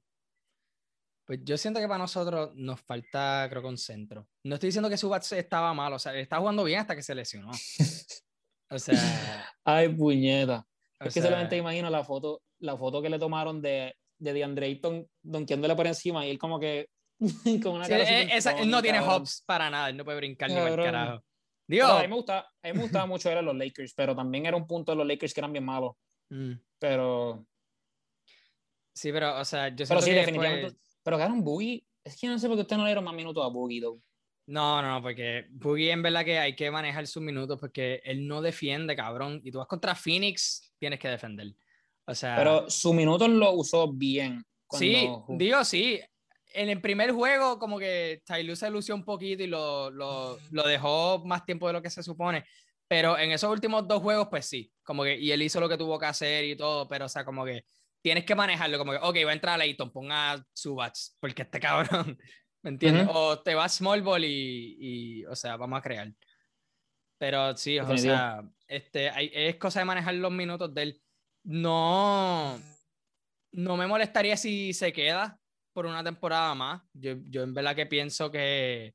[1.27, 4.29] Pues yo siento que para nosotros nos falta, creo que un centro.
[4.45, 7.15] No estoy diciendo que Subats estaba mal, o sea, está jugando bien hasta que se
[7.15, 7.51] lesionó.
[8.69, 9.47] O sea.
[9.63, 10.67] Ay, puñeta.
[11.01, 15.07] Es que solamente imagino la foto, la foto que le tomaron de, de DeAndre Ayton
[15.23, 16.89] donkeándole por encima y él como que.
[17.63, 18.29] con una cara eh,
[18.59, 21.25] él no tiene hops para nada, él no puede brincar ni para carajo.
[21.69, 21.91] Dios.
[21.91, 24.47] a, mí me gusta, a mí me gustaba mucho ver a los Lakers, pero también
[24.47, 25.95] era un punto de los Lakers que eran bien malos.
[26.31, 26.53] Mm.
[26.79, 27.47] Pero.
[28.95, 30.77] Sí, pero, o sea, yo Pero sí, definitivamente.
[31.03, 31.85] Pero un Boogie.
[32.05, 34.01] Es que no sé por qué usted no le dieron más minutos a Boogie, though.
[34.47, 38.27] No, no, no, porque Boogie en verdad que hay que manejar sus minutos porque él
[38.29, 39.41] no defiende, cabrón.
[39.45, 41.53] Y tú vas contra Phoenix, tienes que defender.
[42.07, 42.37] O sea.
[42.37, 44.45] Pero su minutos lo usó bien.
[44.71, 46.01] Sí, digo, sí.
[46.55, 50.67] En el primer juego, como que Tyloo se lució un poquito y lo, lo, lo,
[50.67, 52.45] dejó más tiempo de lo que se supone.
[52.89, 54.73] Pero en esos últimos dos juegos, pues sí.
[54.85, 57.25] Como que, y él hizo lo que tuvo que hacer y todo, pero o sea,
[57.25, 57.65] como que
[58.01, 58.79] tienes que manejarlo.
[58.79, 62.17] Como que, ok, va a entrar a Leighton, ponga Subats, porque este cabrón
[62.63, 63.09] ¿Me entiendes?
[63.11, 66.13] O te vas small ball y, y, o sea, vamos a crear.
[67.19, 71.03] Pero sí, o sea, este, hay, es cosa de manejar los minutos de él.
[71.45, 72.61] No,
[73.53, 75.39] no me molestaría si se queda
[75.73, 76.83] por una temporada más.
[76.93, 78.95] Yo, yo en verdad que pienso que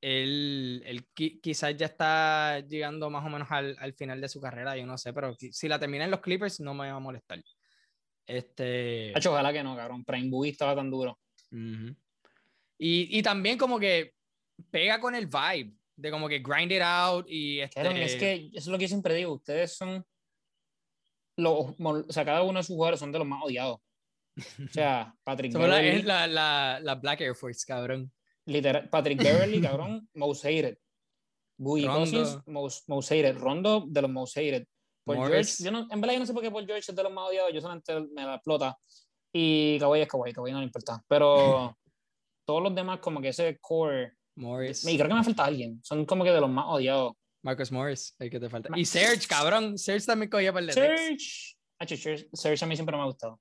[0.00, 4.76] él, él quizás ya está llegando más o menos al, al, final de su carrera,
[4.76, 7.42] yo no sé, pero si la termina en los Clippers no me va a molestar.
[8.26, 9.12] Este...
[9.26, 10.04] ojalá que no, cabrón.
[10.04, 11.18] Prime Boogie estaba tan duro.
[12.78, 14.14] Y, y, también como que
[14.70, 18.04] pega con el vibe de como que grind it out y este...
[18.04, 20.04] es que eso es lo que yo siempre digo, ustedes son
[21.36, 23.78] los, o sea, cada uno de sus jugadores son de los más odiados.
[23.78, 23.82] O
[24.72, 25.88] sea, Patrick Beverly.
[25.88, 28.12] Es la, la, la, Black Air Force, cabrón.
[28.46, 30.78] Literal, Patrick Beverly, cabrón, most hated.
[31.56, 33.36] Boogie Cousins, most, most hated.
[33.36, 34.66] Rondo, de los most hated.
[35.04, 37.02] Paul George, yo no, en verdad yo no sé por qué Paul George es de
[37.02, 38.76] los más odiados, yo solamente me la explota.
[39.32, 41.02] Y Kawhi es Kawhi, Kawhi no le importa.
[41.08, 41.76] Pero
[42.48, 44.14] todos los demás, como que ese core.
[44.34, 44.82] Morris.
[44.86, 45.80] Y creo que me falta alguien.
[45.84, 47.12] Son como que de los más odiados.
[47.42, 48.70] Marcus Morris, hay que te falta.
[48.74, 49.76] Y Serge, cabrón.
[49.76, 51.18] Serge también cogía para el Serge.
[51.86, 52.28] Serge.
[52.32, 53.38] Serge a mí siempre me ha gustado.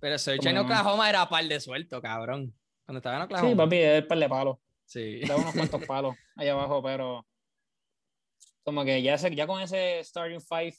[0.00, 2.52] Pero Serge en Oklahoma era par de suelto, cabrón.
[2.84, 3.50] Cuando estaba en Oklahoma.
[3.50, 4.56] Sí, papi, es par de palos.
[4.84, 5.20] Sí.
[5.20, 7.24] Da unos cuantos palos ahí abajo, pero
[8.64, 10.74] como que ya, ya con ese starting five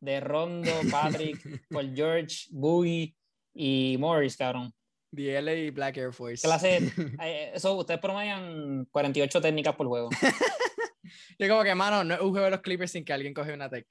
[0.00, 1.38] de Rondo, Patrick,
[1.70, 3.16] Paul George, Bowie
[3.54, 4.70] y Morris, cabrón.
[5.10, 6.46] BL y Black Air Force.
[6.46, 6.76] Clase,
[7.22, 10.10] eh, eso, ustedes promedian 48 técnicas por juego.
[11.38, 13.52] Yo como que, mano, no es un juego de los Clippers sin que alguien coge
[13.52, 13.86] una tech.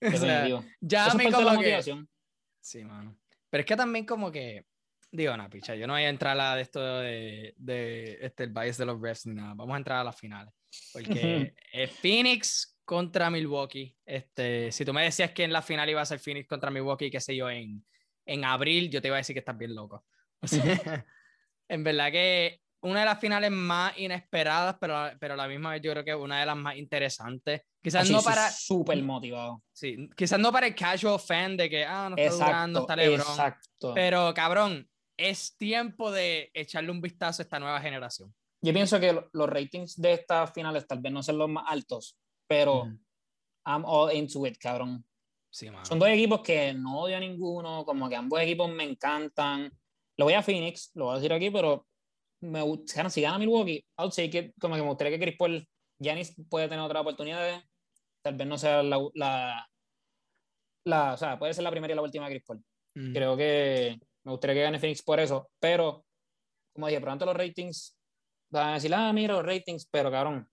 [0.14, 0.48] O sea,
[0.80, 1.82] ya me como que...
[2.62, 3.18] Sí, mano.
[3.50, 4.64] Pero es que también como que...
[5.12, 8.44] Digo, no, picha, yo no voy a entrar a la de esto de, de este,
[8.44, 9.52] el bias de los refs ni nada.
[9.54, 10.54] Vamos a entrar a las finales.
[10.92, 13.94] Porque es Phoenix contra Milwaukee.
[14.06, 17.10] Este, si tú me decías que en la final iba a ser Phoenix contra Milwaukee,
[17.10, 17.84] qué sé yo, en,
[18.24, 20.06] en abril, yo te iba a decir que estás bien loco.
[21.68, 25.82] en verdad que una de las finales más inesperadas, pero, pero a la misma vez
[25.82, 27.62] yo creo que una de las más interesantes.
[27.82, 28.50] Quizás no para.
[28.50, 29.62] Súper motivado.
[29.72, 33.20] Sí, quizás no para el casual fan de que, ah, no está exacto, está LeBron.
[33.20, 33.94] Exacto.
[33.94, 38.34] Pero cabrón, es tiempo de echarle un vistazo a esta nueva generación.
[38.62, 42.18] Yo pienso que los ratings de estas finales tal vez no sean los más altos,
[42.46, 42.84] pero
[43.64, 45.04] I'm all into it, cabrón.
[45.52, 49.72] Sí, Son dos equipos que no odio a ninguno, como que ambos equipos me encantan.
[50.20, 51.86] Lo voy a Phoenix, lo voy a decir aquí, pero
[52.42, 52.60] me,
[53.08, 54.52] si gana Milwaukee, I'll take it.
[54.60, 55.66] Como que me gustaría que Chris Paul,
[55.98, 57.64] Giannis puede tener otra oportunidad.
[58.20, 58.98] Tal vez no sea la,
[60.84, 62.62] la, o sea, puede ser la primera y la última de Chris Paul.
[63.14, 66.04] Creo que me gustaría que gane Phoenix por eso, pero
[66.74, 67.96] como dije, pronto los ratings
[68.50, 70.46] van a decir, ah, mira los ratings, pero cabrón.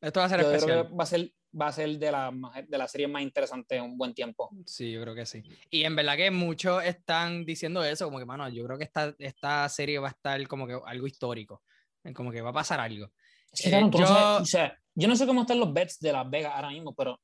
[0.00, 0.88] Esto va a ser especial.
[0.96, 2.32] va a ser, va a ser de la,
[2.66, 4.50] de la serie más interesante en un buen tiempo.
[4.66, 5.42] Sí, yo creo que sí.
[5.70, 9.14] Y en verdad que muchos están diciendo eso, como que, mano, yo creo que esta,
[9.18, 11.62] esta serie va a estar como que algo histórico,
[12.14, 13.10] como que va a pasar algo.
[13.52, 14.00] Sí, claro, yo...
[14.00, 16.94] No o sea, yo no sé cómo están los bets de Las Vegas ahora mismo,
[16.94, 17.18] pero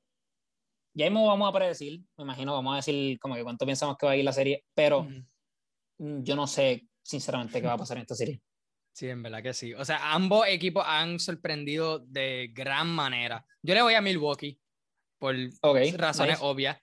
[0.95, 4.07] ya mismo vamos a predecir, me imagino, vamos a decir como que cuánto pensamos que
[4.07, 5.07] va a ir la serie, pero
[5.99, 8.41] yo no sé sinceramente qué va a pasar en esta serie.
[8.93, 9.73] Sí, en verdad que sí.
[9.75, 13.45] O sea, ambos equipos han sorprendido de gran manera.
[13.63, 14.61] Yo le voy a Milwaukee
[15.19, 15.35] por
[15.95, 16.79] razones obvias.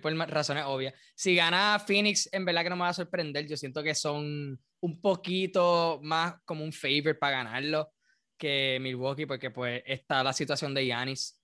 [0.00, 0.94] Por razones obvias.
[1.14, 3.46] Si gana Phoenix, en verdad que no me va a sorprender.
[3.48, 7.92] Yo siento que son un poquito más como un favor para ganarlo
[8.38, 11.38] que Milwaukee, porque pues está la situación de Yanis.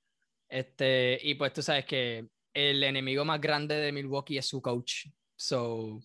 [0.48, 5.08] Este, y pues tú sabes que el enemigo más grande de Milwaukee es su coach.
[5.36, 6.00] So,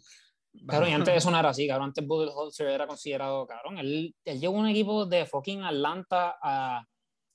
[0.67, 1.89] Claro, y antes eso no era así, cabrón.
[1.89, 3.77] Antes Budenholzer era considerado, cabrón.
[3.77, 6.85] Él, él llevó un equipo de fucking Atlanta a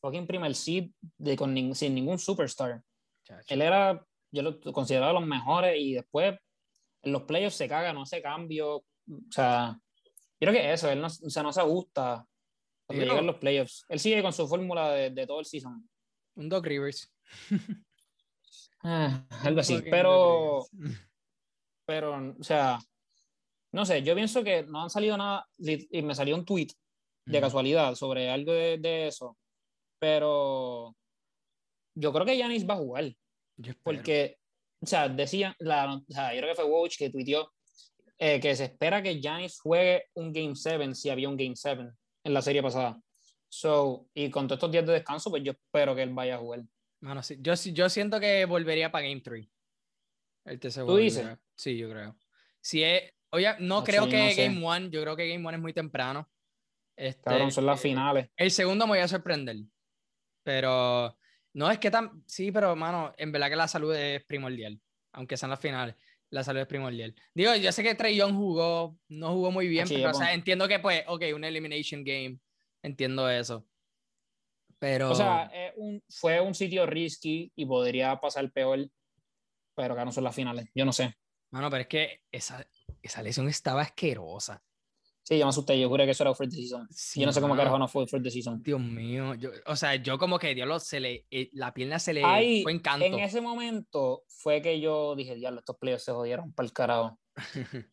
[0.01, 2.83] fucking primer seed de, con, sin ningún superstar.
[3.49, 6.39] Él era, yo lo consideraba los mejores y después
[7.03, 8.77] en los playoffs se caga, no hace cambio.
[8.77, 8.85] O
[9.31, 9.79] sea,
[10.39, 12.25] creo que eso, él no, o sea, no se gusta
[12.87, 13.85] cuando llegan los playoffs.
[13.89, 15.89] Él sigue con su fórmula de, de, todo el season.
[16.37, 17.13] Un Doc Rivers.
[18.89, 20.65] Ah, algo así, pero,
[21.85, 22.79] pero, o sea,
[23.77, 26.69] no sé, yo pienso que no han salido nada, y me salió un tweet
[27.27, 29.37] de casualidad sobre algo de, eso,
[29.99, 30.97] pero
[31.95, 33.15] yo creo que Yanis va a jugar.
[33.83, 34.39] Porque,
[34.81, 37.53] o sea, decía, la, o sea, yo creo que fue Watch que tuiteó
[38.17, 41.87] eh, que se espera que Yanis juegue un Game 7 si había un Game 7
[42.25, 42.99] en la serie pasada.
[43.51, 46.39] So, y con todos estos días de descanso, pues yo espero que él vaya a
[46.39, 46.63] jugar.
[47.03, 49.47] Bueno, sí, yo, yo siento que volvería para Game 3.
[50.47, 51.27] El ¿Tú dices?
[51.55, 52.17] Sí, yo creo.
[52.59, 55.75] Si es, Oye, no, creo que Game One, yo creo que Game One es muy
[55.75, 56.27] temprano.
[56.97, 58.31] Este, son las finales.
[58.35, 59.57] El segundo me voy a sorprender.
[60.43, 61.15] Pero
[61.53, 62.23] no es que tan.
[62.27, 64.81] Sí, pero mano, en verdad que la salud es primordial.
[65.13, 65.95] Aunque sean las finales,
[66.31, 67.15] la salud es primordial.
[67.35, 70.67] Digo, yo sé que Trey Young jugó, no jugó muy bien, pero o sea, entiendo
[70.67, 72.39] que, pues, ok, un elimination game.
[72.83, 73.67] Entiendo eso.
[74.79, 75.11] Pero.
[75.11, 78.89] O sea, un, fue un sitio risky y podría pasar peor.
[79.75, 80.71] Pero que no son las finales.
[80.75, 81.15] Yo no sé.
[81.51, 82.67] Mano, pero es que esa,
[83.07, 84.63] esa lesión estaba asquerosa.
[85.27, 86.89] Sí, yo me asusté, yo juré que eso era the season.
[87.17, 88.63] yo no sé cómo carajo no fue the season.
[88.63, 92.15] Dios mío, yo, o sea, yo como que diablo, se le, eh, la pierna se
[92.15, 92.23] le
[92.63, 93.05] fue encanto.
[93.05, 97.19] En ese momento fue que yo dije, diablo, estos players se jodieron para el carajo.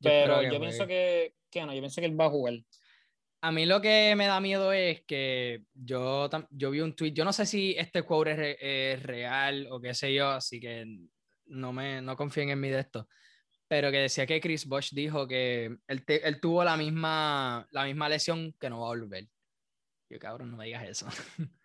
[0.00, 2.54] Pero yo pienso que, que no, yo pienso que él va a jugar.
[3.40, 7.24] A mí lo que me da miedo es que yo, yo vi un tweet, yo
[7.24, 10.84] no sé si este quote es, real o qué sé yo, así que
[11.46, 13.08] no, me, no confíen en mí de esto
[13.72, 18.06] pero que decía que Chris Bosch dijo que él, él, tuvo la misma, la misma
[18.06, 19.26] lesión que no va a volver.
[20.10, 21.06] Yo, cabrón, no me digas eso.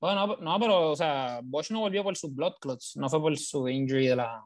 [0.00, 3.38] Bueno, no, pero, o sea, Bosch no volvió por sus blood clots, no fue por
[3.38, 4.44] su injury de la,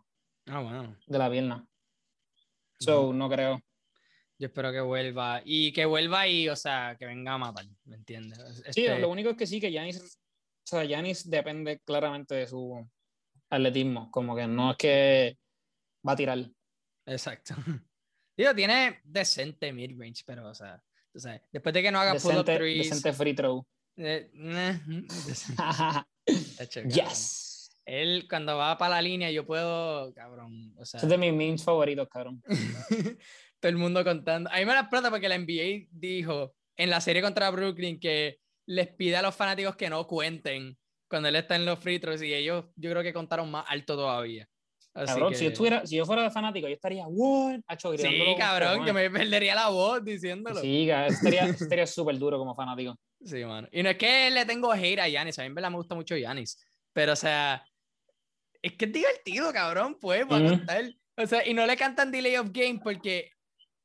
[0.48, 0.98] ah, bueno.
[1.07, 1.66] de la pierna.
[2.79, 3.62] So, no creo.
[4.38, 5.40] Yo espero que vuelva.
[5.42, 8.38] Y que vuelva y, o sea, que venga a matar, ¿me entiendes?
[8.68, 12.46] Sí, este lo único es que sí, que Yanis, o sea, Yanis depende claramente de
[12.46, 12.87] su
[13.48, 14.11] atletismo.
[14.11, 15.38] Como que no es que
[16.07, 16.46] va a tirar.
[17.07, 17.55] Exacto.
[18.37, 20.83] Digo, tiene decente mid-range, pero, o sea,
[21.51, 22.90] después de que no haga pull-up threes...
[22.90, 23.66] Decente free throw.
[23.97, 24.31] Eh,
[26.88, 27.71] yes.
[27.87, 31.01] Él, cuando va para la línea, yo puedo, cabrón, o sea...
[31.01, 32.42] Es de mis memes favoritos, cabrón.
[33.61, 34.51] Todo el mundo contando.
[34.51, 38.38] A mí me la explota porque la NBA dijo en la serie contra Brooklyn que
[38.66, 40.77] les pide a los fanáticos que no cuenten
[41.09, 43.95] cuando él está en los free throws y ellos yo creo que contaron más alto
[43.95, 44.47] todavía
[45.04, 47.61] cabrón, si, yo estuviera, si yo fuera fanático, yo estaría, what?
[47.98, 50.61] sí, cabrón, que me perdería la voz diciéndolo.
[50.61, 52.96] Sí, estaría súper duro como fanático.
[53.22, 53.68] Sí, mano.
[53.72, 55.94] Y no es que le tengo hate a Yanis, a mí en verdad me gusta
[55.94, 56.59] mucho Yanis,
[56.92, 57.64] pero o sea,
[58.62, 60.61] es que es divertido, cabrón, pues, para
[61.18, 63.30] O sea, y no le cantan delay of game porque,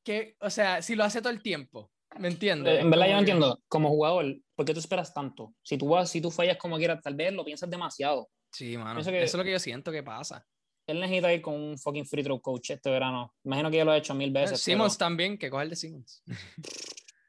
[0.03, 2.75] que, o sea, si lo hace todo el tiempo, ¿me entiendes?
[2.75, 5.53] Eh, en verdad yo no entiendo, como jugador, ¿por qué tú esperas tanto?
[5.61, 8.29] Si tú, vas, si tú fallas como quieras, tal vez lo piensas demasiado.
[8.51, 10.45] Sí, mano, eso es lo que yo siento que pasa
[10.91, 13.33] él necesita ir con un fucking free throw coach este verano.
[13.43, 14.61] Imagino que ya lo ha hecho mil veces.
[14.61, 16.23] Simmons también, que coge el de Simmons.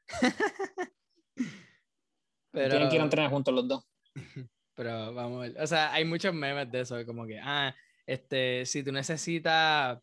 [2.51, 2.69] pero...
[2.69, 3.83] Tienen que ir a entrenar juntos los dos.
[4.75, 5.61] Pero vamos a ver.
[5.61, 7.75] O sea, hay muchos memes de eso, como que, ah,
[8.07, 9.99] este, si tú necesitas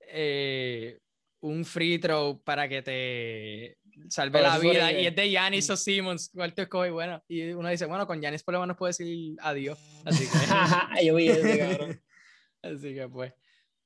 [0.00, 0.98] eh,
[1.40, 6.30] un free throw para que te salve la vida y es de Yanis o Simmons,
[6.34, 6.90] ¿cuál te escoge?
[6.90, 9.78] Bueno, y uno dice, bueno, con Yanis por lo menos puedo decir adiós.
[10.04, 11.06] Así que...
[11.06, 12.00] Yo vi ese, cabrón.
[12.62, 13.32] Así que pues.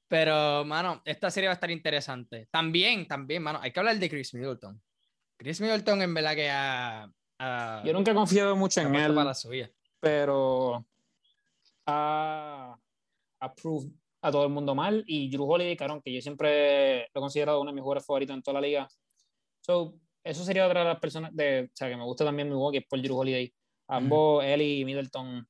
[0.08, 2.46] Pero, mano, esta serie va a estar interesante.
[2.50, 4.80] También, también, mano, hay que hablar de Chris Middleton.
[5.36, 7.82] Chris Middleton, en verdad que ha.
[7.84, 9.14] Yo nunca he confiado mucho en él.
[9.14, 9.70] Para la suya.
[10.00, 10.86] Pero
[11.86, 12.76] ha
[13.40, 13.90] approved
[14.22, 17.60] a todo el mundo mal y Drew Holiday, cabrón, que yo siempre lo he considerado
[17.60, 18.88] uno de mis jugadores favoritos en toda la liga.
[19.60, 22.80] So, eso sería otra de las personas de, o sea, que me gusta también Milwaukee
[22.80, 23.52] por Drew Holiday.
[23.88, 25.46] Ambos, él y Middleton,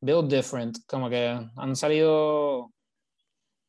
[0.00, 2.72] build different, como que han salido, o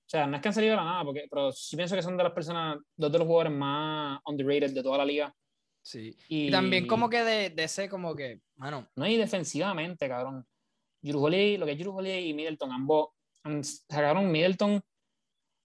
[0.05, 2.17] sea, no es que han salido de la nada, porque, pero sí pienso que son
[2.17, 5.35] de las personas, dos de los jugadores más underrated de toda la liga.
[5.83, 6.15] Sí.
[6.29, 8.87] Y, también como que de, de ese como que, mano.
[8.95, 10.45] No, y defensivamente, cabrón.
[11.03, 13.09] Holiday, lo que es Holiday y Middleton, ambos
[13.89, 14.81] sacaron Middleton.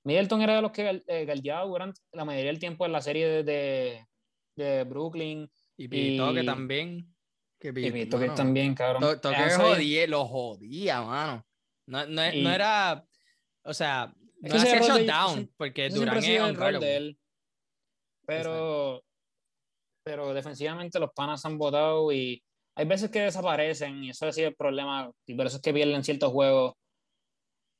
[0.04, 4.06] Middleton era de los que eh, durante la mayoría del tiempo en la serie de,
[4.54, 5.50] de, Brooklyn.
[5.76, 7.15] Y Pito que también.
[7.58, 9.20] Que Pito, que también, cabrón.
[9.20, 11.46] Toque jodía, lo jodía, mano.
[11.86, 13.04] No, no, no era.
[13.64, 17.18] O sea, no hacía shutdown, porque Durán es un rol de él.
[18.26, 19.02] Pero,
[20.04, 22.42] pero defensivamente los panas han votado y
[22.74, 25.10] hay veces que desaparecen y eso ha sido el problema.
[25.26, 26.74] Y por eso es que pierden ciertos juegos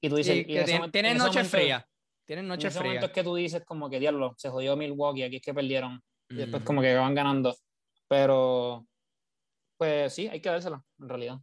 [0.00, 0.46] y tú dices,
[0.92, 1.86] tienen noche fría.
[2.24, 2.82] Tienen noche fría.
[2.82, 6.02] momento es que tú dices como que diablo, se jodió Milwaukee, aquí es que perdieron.
[6.28, 7.56] Y después como que van ganando.
[8.08, 8.86] Pero
[9.76, 11.38] pues sí, hay que dársela, en realidad.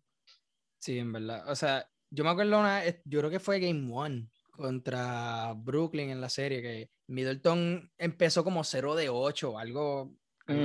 [0.80, 1.50] Sí, en verdad.
[1.50, 6.22] O sea, yo me acuerdo una, yo creo que fue Game One contra Brooklyn en
[6.22, 10.16] la serie, que Middleton empezó como 0 de 8, algo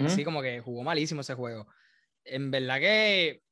[0.04, 1.66] así como que jugó malísimo ese juego.
[2.24, 3.42] En verdad que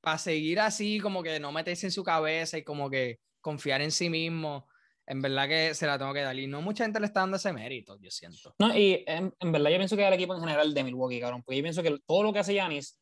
[0.00, 3.90] para seguir así, como que no meterse en su cabeza y como que confiar en
[3.90, 4.68] sí mismo,
[5.06, 6.38] en verdad que se la tengo que dar.
[6.38, 8.54] Y no mucha gente le está dando ese mérito, yo siento.
[8.58, 11.56] No, y en, verdad yo pienso que el equipo en general de Milwaukee, cabrón, porque
[11.56, 12.98] yo pienso que todo lo que hace Yanis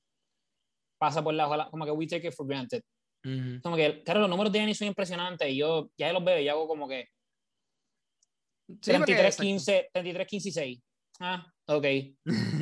[1.02, 2.80] pasa por la como que we take it for granted.
[3.60, 6.48] Como que, claro, los números de Yanis son impresionantes y yo ya los veo y
[6.48, 7.08] hago como que
[8.80, 10.82] 33, 15, 33, 15 y 6.
[11.18, 11.86] Ah, ok.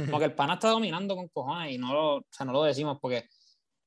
[0.06, 2.62] como que el pana está dominando con cojones y no lo, o sea, no lo
[2.62, 3.26] decimos porque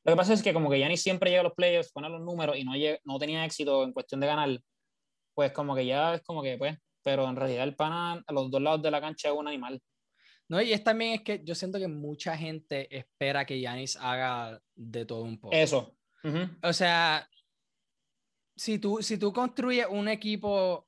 [0.04, 2.22] lo que pasa es que como que Yanis siempre llega a los playoffs, pone los
[2.22, 2.74] números y no,
[3.06, 4.60] no tenía éxito en cuestión de ganar,
[5.34, 8.51] pues como que ya es como que, pues, pero en realidad el pana a los
[8.51, 9.82] dos lados de la cancha es un animal.
[10.54, 14.62] No, y es también es que yo siento que mucha gente espera que Yanis haga
[14.76, 15.56] de todo un poco.
[15.56, 15.97] Eso.
[16.62, 17.28] O sea,
[18.56, 20.88] si tú, si tú construyes un equipo,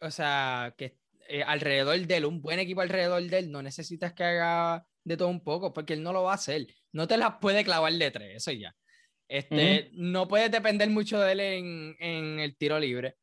[0.00, 4.12] o sea, que eh, alrededor de él, un buen equipo alrededor de él, no necesitas
[4.12, 6.68] que haga de todo un poco, porque él no lo va a hacer.
[6.92, 8.72] No te las puede clavar de tres, eso ya.
[9.26, 13.16] Este, No puedes depender mucho de él en, en, el tiro libre.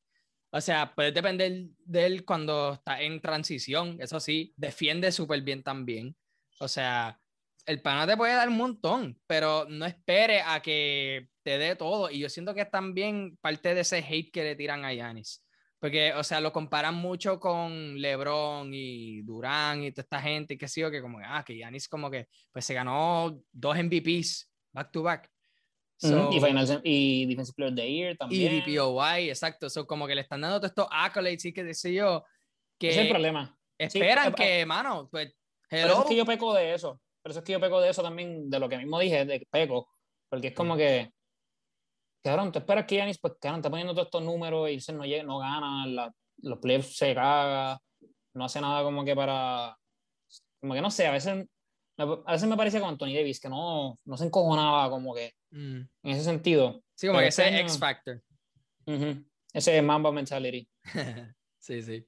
[0.52, 5.64] O sea, puedes depender de él cuando está en transición, eso sí, defiende súper bien
[5.64, 6.16] también.
[6.60, 7.20] O sea,
[7.66, 12.10] el pana te puede dar un montón, pero no espere a que te dé todo.
[12.10, 15.44] Y yo siento que es también parte de ese hate que le tiran a Yanis.
[15.80, 20.68] Porque, o sea, lo comparan mucho con LeBron y Durán y toda esta gente, que
[20.68, 25.04] sigo que como, ah, que Giannis como que, pues se ganó dos MVPs back to
[25.04, 25.30] back.
[26.02, 28.54] Y, final, y Defensive Player of the Year también.
[28.54, 29.68] Y DPOY, exacto.
[29.68, 32.24] Eso como que le están dando todos estos accolades y que decía yo.
[32.78, 33.58] Que es el problema.
[33.78, 35.34] Esperan que, mano, pues.
[35.70, 37.00] Pero es que yo peco de eso.
[37.22, 39.46] Pero eso es que yo peco de eso también, de lo que mismo dije, de
[39.52, 39.90] peco.
[40.30, 41.12] Porque es como que
[42.24, 45.04] cabrón, te esperas que Yanis, pues, cabrón, está poniendo todos estos números y se no,
[45.04, 47.80] llega, no gana, los playoffs se caga,
[48.34, 49.78] no hace nada como que para,
[50.60, 51.46] como que no sé, a veces,
[52.00, 55.82] a veces me parece con Anthony Davis, que no, no se encojonaba como que, mm.
[55.82, 56.82] en ese sentido.
[56.96, 58.24] Sí, como que ese este X Factor.
[59.54, 60.68] Ese Mamba mentality.
[61.60, 62.06] sí, sí.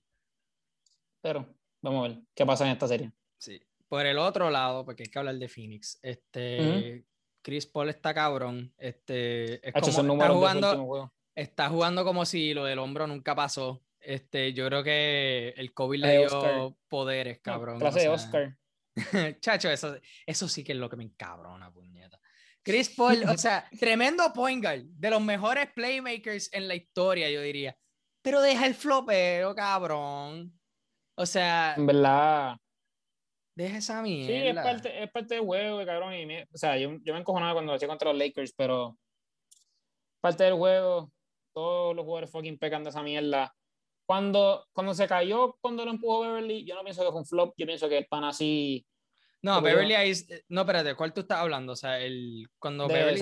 [1.22, 3.12] Pero, vamos a ver qué pasa en esta serie.
[3.38, 3.62] Sí.
[3.88, 7.06] Por el otro lado, porque hay que hablar de Phoenix, este,
[7.42, 8.74] Chris Paul está cabrón.
[8.78, 13.84] Este, es como, está, jugando, está jugando como si lo del hombro nunca pasó.
[14.00, 17.80] Este, yo creo que el COVID le dio poderes, cabrón.
[17.80, 18.58] clase de Oscar.
[19.42, 22.20] Chacho, eso, eso sí que es lo que me encabrona, puñeta.
[22.64, 27.42] Chris Paul, o sea, tremendo point guard, de los mejores playmakers en la historia, yo
[27.42, 27.76] diría.
[28.22, 30.60] Pero deja el flopero, cabrón.
[31.16, 31.74] O sea.
[31.76, 32.58] En verdad.
[33.56, 34.28] Deja esa mierda.
[34.28, 36.14] Sí, es parte, es parte del juego, cabrón.
[36.14, 38.98] Y o sea, yo, yo me encojonaba cuando lo hacía contra los Lakers, pero
[40.22, 41.12] parte del juego,
[41.54, 43.54] todos los jugadores fucking pecan de esa mierda.
[44.12, 47.54] Cuando, cuando se cayó, cuando lo empujó Beverly, yo no pienso que fue un flop,
[47.56, 48.86] yo pienso que el pan así.
[49.42, 50.12] No, Beverly ahí.
[50.50, 51.72] No, espérate, ¿cuál tú estás hablando?
[51.72, 52.46] O sea, el.
[52.60, 53.22] Cuando Beverly.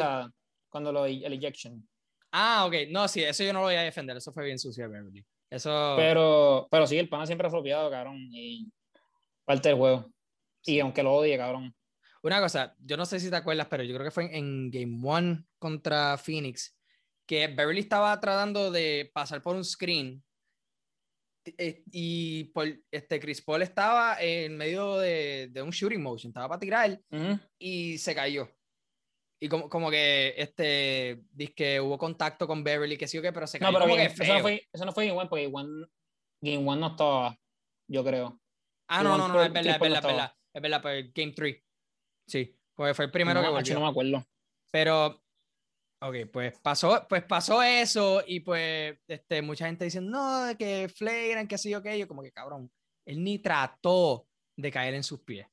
[0.68, 1.06] cuando lo.
[1.06, 1.88] El ejection.
[2.32, 2.74] Ah, ok.
[2.90, 4.18] No, sí, eso yo no lo voy a defender.
[4.18, 5.24] Eso fue bien sucio de Beverly.
[5.48, 5.94] Eso.
[5.96, 8.28] Pero, pero sí, el pana siempre ha flopeado, cabrón.
[8.32, 8.68] Y
[9.46, 10.12] parte del juego.
[10.66, 11.72] Y aunque lo odie, cabrón.
[12.24, 15.00] Una cosa, yo no sé si te acuerdas, pero yo creo que fue en, Game
[15.08, 16.76] One contra Phoenix,
[17.28, 20.29] que Beverly estaba tratando de pasar por un screen eh,
[21.92, 26.60] y por, este Chris Paul estaba en medio de, de un shooting motion, estaba para
[26.60, 27.02] tirar
[27.58, 28.50] y se cayó.
[29.42, 33.32] Y como, como que este, dice que hubo contacto con Beverly, que sí o qué,
[33.32, 35.46] pero se cayó no, pero que eso, no fue, eso no fue Game One, porque
[36.42, 37.38] Game One, no estaba,
[37.88, 38.40] yo creo.
[38.90, 41.64] Ah, no, no, no, es verdad, es verdad, es verdad, es verdad, Game 3.
[42.28, 43.74] Sí, porque fue el primero que volvió.
[43.76, 44.26] No me acuerdo.
[44.72, 45.22] Pero,
[46.02, 51.50] ok, pues pasó, pues pasó eso y pues este, mucha gente diciendo, no, que Flagrant,
[51.50, 52.72] que sí o qué, yo como que cabrón,
[53.06, 55.48] él ni trató de caer en sus pies.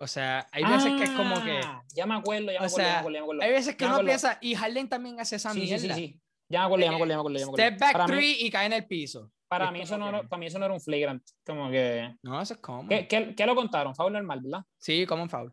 [0.00, 1.60] O sea, hay veces que es como que.
[1.64, 3.42] Ah, ya me acuerdo, ya me acuerdo, ya me acuerdo, ya me acuerdo.
[3.42, 5.78] Hay veces que uno piensa, y Harden también hace esa mierda.
[5.78, 6.20] Sí, sí, sí.
[6.48, 7.38] Ya me acuerdo, ya me acuerdo, ya me acuerdo.
[7.38, 7.76] Ya me acuerdo.
[7.76, 9.32] Step back three y cae en el piso.
[9.48, 11.22] Para mí, eso no, era, para mí eso no era un flagrant.
[11.44, 12.14] Como que.
[12.22, 12.88] No, eso es como.
[12.88, 13.94] ¿Qué, qué, qué lo contaron?
[13.94, 14.64] Foul normal, ¿verdad?
[14.78, 15.52] Sí, como un foul.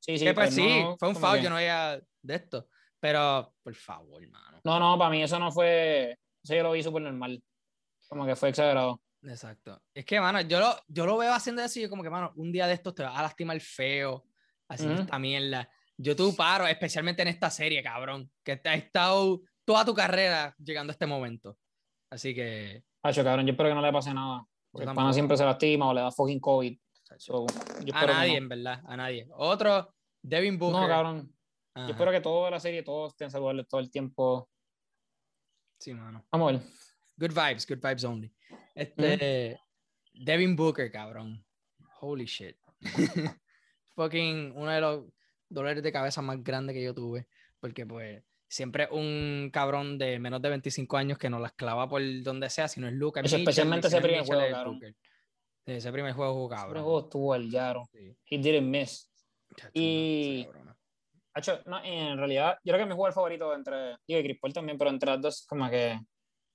[0.00, 0.24] Sí, sí.
[0.24, 2.66] Que, pues, pues sí, fue un foul, yo no había de esto.
[3.04, 4.60] Pero, por favor, hermano.
[4.64, 6.18] No, no, para mí eso no fue.
[6.42, 7.38] Eso yo lo vi súper normal.
[8.08, 8.98] Como que fue exagerado.
[9.22, 9.78] Exacto.
[9.92, 12.32] Es que, mano, yo lo, yo lo veo haciendo eso y yo como que, mano,
[12.36, 14.24] un día de estos te va a lastimar feo,
[14.68, 15.68] así uh esta mierda.
[15.98, 20.56] Yo tú paro, especialmente en esta serie, cabrón, que te ha estado toda tu carrera
[20.56, 21.58] llegando a este momento.
[22.08, 22.84] Así que...
[23.02, 24.46] Hacho, cabrón, yo espero que no le pase nada.
[24.70, 26.74] Porque el pana siempre se lastima o le da fucking COVID.
[27.92, 29.28] a nadie, en verdad, a nadie.
[29.32, 30.80] Otro, Devin Booker.
[30.80, 31.33] No, cabrón.
[31.76, 34.48] Yo espero que toda la serie, todos estén saludables todo el tiempo.
[35.78, 36.24] Sí, mano.
[36.30, 36.62] Vamos a ver.
[37.16, 38.32] Good vibes, good vibes only.
[38.74, 39.58] Este,
[40.12, 41.44] Devin Booker, cabrón.
[42.00, 42.56] Holy shit.
[43.94, 45.04] Fucking uno de los
[45.48, 47.26] dolores de cabeza más grandes que yo tuve.
[47.60, 52.00] Porque, pues, siempre un cabrón de menos de 25 años que no las clava por
[52.22, 53.32] donde sea, si no es Lucas.
[53.32, 54.80] especialmente ese primer juego, cabrón.
[55.66, 56.66] ese primer juego, cabrón.
[56.66, 57.88] Ese primer juego estuvo el Yaro.
[57.92, 59.10] He didn't miss.
[59.72, 60.46] y.
[60.52, 60.63] No,
[61.34, 63.96] en realidad, yo creo que mi juego favorito entre.
[64.06, 65.92] Digo, y Chris Paul también, pero entre las dos, como que.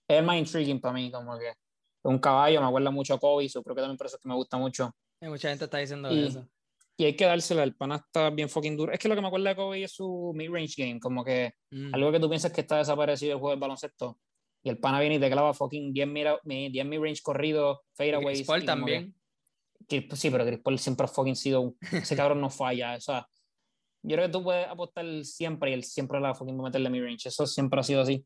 [0.07, 1.53] Es el más intriguing para mí, como que
[2.03, 4.35] un caballo, me acuerda mucho a Kobe, su que también por eso es que me
[4.35, 4.95] gusta mucho.
[5.21, 6.47] Y mucha gente está diciendo eso.
[6.97, 8.91] Y hay que dársela, el pana está bien fucking duro.
[8.91, 11.93] Es que lo que me acuerda de Kobe es su mid-range game, como que mm.
[11.93, 14.19] algo que tú piensas que está desaparecido el juego del baloncesto.
[14.63, 16.07] Y el pana viene y te clava fucking 10
[16.43, 18.45] mid-range corrido, fadeaways.
[18.45, 19.15] Chris también.
[19.87, 23.25] sí, pero Chris Paul siempre ha fucking sido, ese cabrón no falla, o sea,
[24.01, 26.89] yo creo que tú puedes apostar siempre y él siempre la fucking va a meterle
[26.89, 28.25] mid-range, eso siempre ha sido así.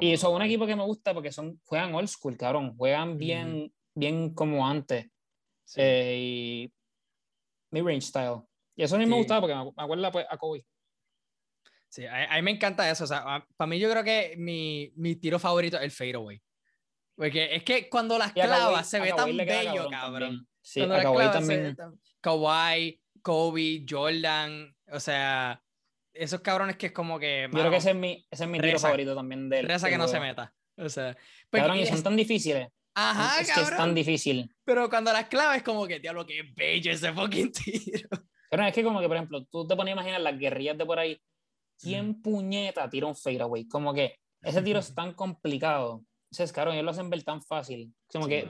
[0.00, 2.76] Y son un equipo que me gusta porque son, juegan old school, cabrón.
[2.76, 5.06] Juegan bien, bien como antes.
[5.76, 6.72] Eh, y
[7.70, 8.42] mid-range style.
[8.76, 10.66] Y eso a mí me gustaba porque me, acuerda pues, a Kobe.
[11.88, 13.04] Sí, a, mí me encanta eso.
[13.04, 16.42] O sea, para mí yo creo que mi, mi tiro favorito es el fadeaway.
[17.14, 20.48] Porque es que cuando las clavas se ve tan bello, cabrón.
[20.60, 21.76] Sí, cuando a Kawhi también.
[22.20, 25.62] Kawhi, Kobe, Jordan, o sea,
[26.12, 27.48] esos cabrones que es como que.
[27.52, 29.66] Yo creo que ese es mi, ese es mi tiro favorito también del.
[29.66, 30.54] Reza que no se meta.
[30.76, 31.16] O sea.
[31.50, 32.68] Cabrón, y son tan difíciles.
[32.94, 34.48] Ajá, es que es tan difícil.
[34.64, 38.08] Pero cuando las claves, como que, diablo, qué bello ese fucking tiro.
[38.48, 40.86] Pero es que, como que, por ejemplo, tú te pones a imaginar las guerrillas de
[40.86, 41.20] por ahí.
[41.76, 42.22] ¿Quién mm.
[42.22, 43.66] puñeta tira un fadeaway?
[43.66, 46.04] Como que ese tiro es tan complicado.
[46.30, 47.92] es cabrón, ellos lo hacen ver tan fácil.
[48.12, 48.48] Como que.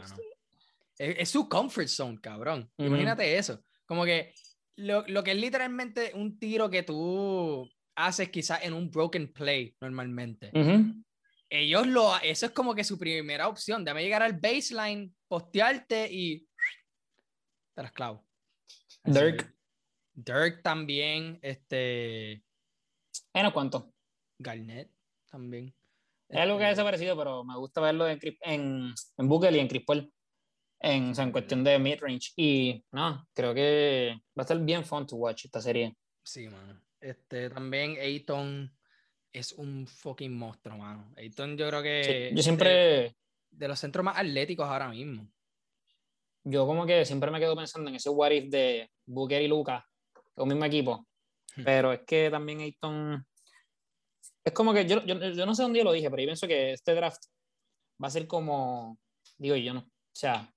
[0.99, 2.71] Es, su comfort zone, cabrón.
[2.77, 3.63] Imagínate eso.
[3.87, 4.35] Como que
[4.77, 9.75] lo, lo, que es literalmente un tiro que tú haces quizás en un broken play
[9.81, 10.51] normalmente.
[11.51, 13.85] Ellos lo, eso es como que su primera opción.
[13.85, 16.47] Déjame llegar al baseline, postearte y
[17.75, 18.27] te las clavo.
[19.05, 19.55] Dirk.
[20.15, 22.43] Dirk también, este.
[23.33, 23.93] Bueno, ¿cuánto?
[24.39, 24.91] Garnett
[25.31, 25.75] también.
[26.29, 29.61] Es algo que ha este, desaparecido, pero me gusta verlo en, en, en Google y
[29.61, 30.13] en Chris Paul.
[30.87, 32.33] En, en cuestión de mid-range.
[32.37, 35.97] Y no, creo que va a estar bien fun to watch esta serie.
[36.23, 36.79] Sí, mano.
[37.01, 38.71] Este, también Ayton
[39.33, 41.11] es un fucking monstruo, mano.
[41.17, 42.33] Ayton yo creo que...
[42.35, 43.17] yo siempre...
[43.51, 45.27] De, los centros más atléticos ahora mismo.
[46.45, 49.83] Yo como que siempre me quedo pensando en ese what if de Booker y Lucas,
[50.37, 51.07] el mismo equipo.
[51.57, 51.65] Hmm.
[51.65, 53.27] Pero es que también Ayton...
[54.45, 56.47] Es como que yo, yo, yo no sé dónde yo lo dije, pero yo pienso
[56.47, 57.25] que este draft
[58.03, 58.99] va a ser como...
[59.39, 59.81] Digo yo, no.
[59.81, 60.54] O sea,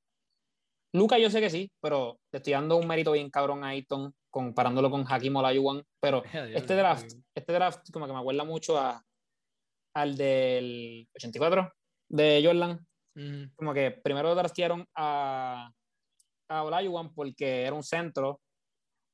[0.97, 4.13] Lucas yo sé que sí, pero te estoy dando un mérito bien cabrón a Ayton
[4.29, 6.23] comparándolo con Hakim Olajuwon, pero
[6.53, 9.03] este draft, este draft como que me acuerda mucho a,
[9.95, 11.71] al del 84
[12.09, 12.85] de Jordan.
[13.55, 15.71] Como que primero draftearon a,
[16.49, 18.39] a Olajuwon porque era un centro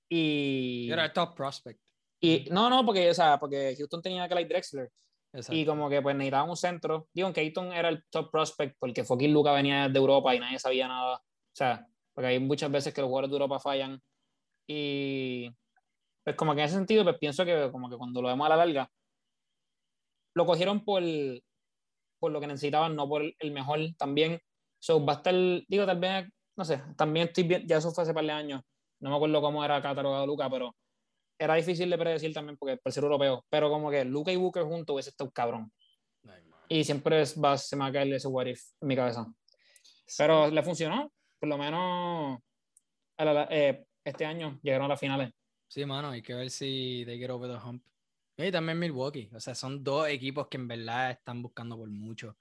[0.10, 0.90] y...
[0.92, 1.80] Era el top prospect.
[2.22, 4.90] Y no, no, porque, o sea, porque Houston tenía a Clyde Drexler.
[5.50, 7.08] Y como que pues necesitaban un centro.
[7.14, 10.60] Digo, que Ayton era el top prospect porque Fokin Luca venía de Europa y nadie
[10.60, 11.20] sabía nada.
[11.54, 14.02] O sea, porque hay muchas veces que los jugadores de Europa fallan
[14.68, 15.50] y
[16.24, 18.50] pues como que en ese sentido, pues pienso que como que cuando lo vemos a
[18.50, 18.90] la larga,
[20.36, 21.04] lo cogieron por,
[22.20, 24.40] por lo que necesitaban, no por el mejor también.
[24.80, 28.04] So, va a estar, digo, tal vez, no sé, también estoy bien, ya eso fue
[28.04, 28.62] hace par de años,
[29.00, 30.76] no me acuerdo cómo era catalogado Luca, pero
[31.38, 34.64] era difícil de predecir también porque por ser europeo, pero como que Luca y Booker
[34.64, 35.72] juntos hubiese estado cabrón.
[36.70, 39.28] y siempre va, se me va a caer ese what if en mi cabeza.
[40.18, 41.12] Pero le funcionó,
[41.44, 42.40] por lo menos
[43.50, 45.30] eh, este año llegaron a las finales.
[45.68, 47.84] Sí, mano, hay que ver si they get over the hump.
[48.38, 52.38] Y también Milwaukee, o sea, son dos equipos que en verdad están buscando por mucho.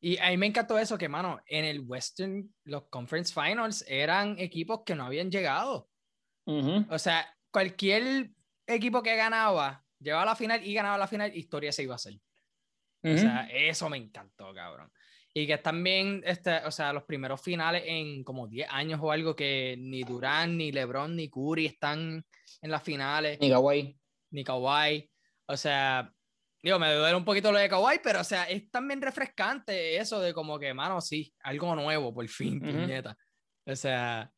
[0.00, 4.38] Y a mí me encantó eso, que, mano, en el Western, los Conference Finals eran
[4.38, 5.90] equipos que no habían llegado.
[6.46, 8.30] O sea, cualquier
[8.66, 11.96] equipo que ganaba, llevaba a la final y ganaba la final, historia se iba a
[11.96, 12.14] hacer.
[13.02, 14.90] O sea, eso me encantó, cabrón.
[15.32, 19.36] Y que también, este, o sea, los primeros finales en como 10 años o algo
[19.36, 22.24] que ni Durán, ni LeBron, ni Curry están
[22.62, 23.38] en las finales.
[23.40, 23.96] Ni Kawhi.
[24.32, 25.08] Ni Kawhi.
[25.46, 26.12] O sea,
[26.62, 30.20] digo, me duele un poquito lo de Kawhi, pero o sea, es también refrescante eso
[30.20, 33.16] de como que, mano, sí, algo nuevo, por fin, puñeta.
[33.66, 34.30] O sea,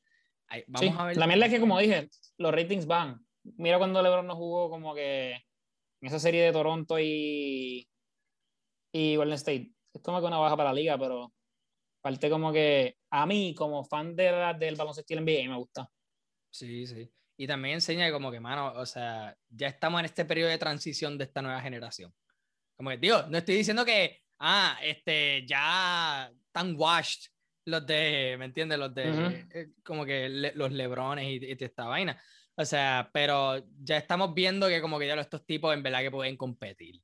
[0.67, 1.17] vamos a ver.
[1.17, 3.19] La mierda es que, como dije, los ratings van.
[3.57, 7.89] Mira cuando LeBron no jugó como que en esa serie de Toronto y,
[8.93, 9.73] y Golden State.
[9.93, 11.33] Es como que una baja para la liga, pero
[12.01, 15.89] parte como que a mí, como fan de del baloncesto NBA, me gusta.
[16.51, 17.11] Sí, sí.
[17.37, 21.17] Y también enseña como que, mano, o sea, ya estamos en este periodo de transición
[21.17, 22.13] de esta nueva generación.
[22.77, 27.31] Como que, digo, no estoy diciendo que, ah, este, ya están washed
[27.65, 28.79] los de, ¿me entiendes?
[28.79, 32.21] Los de, eh, como que los lebrones y, y, esta vaina.
[32.57, 36.11] O sea, pero ya estamos viendo que como que ya estos tipos en verdad que
[36.11, 37.01] pueden competir.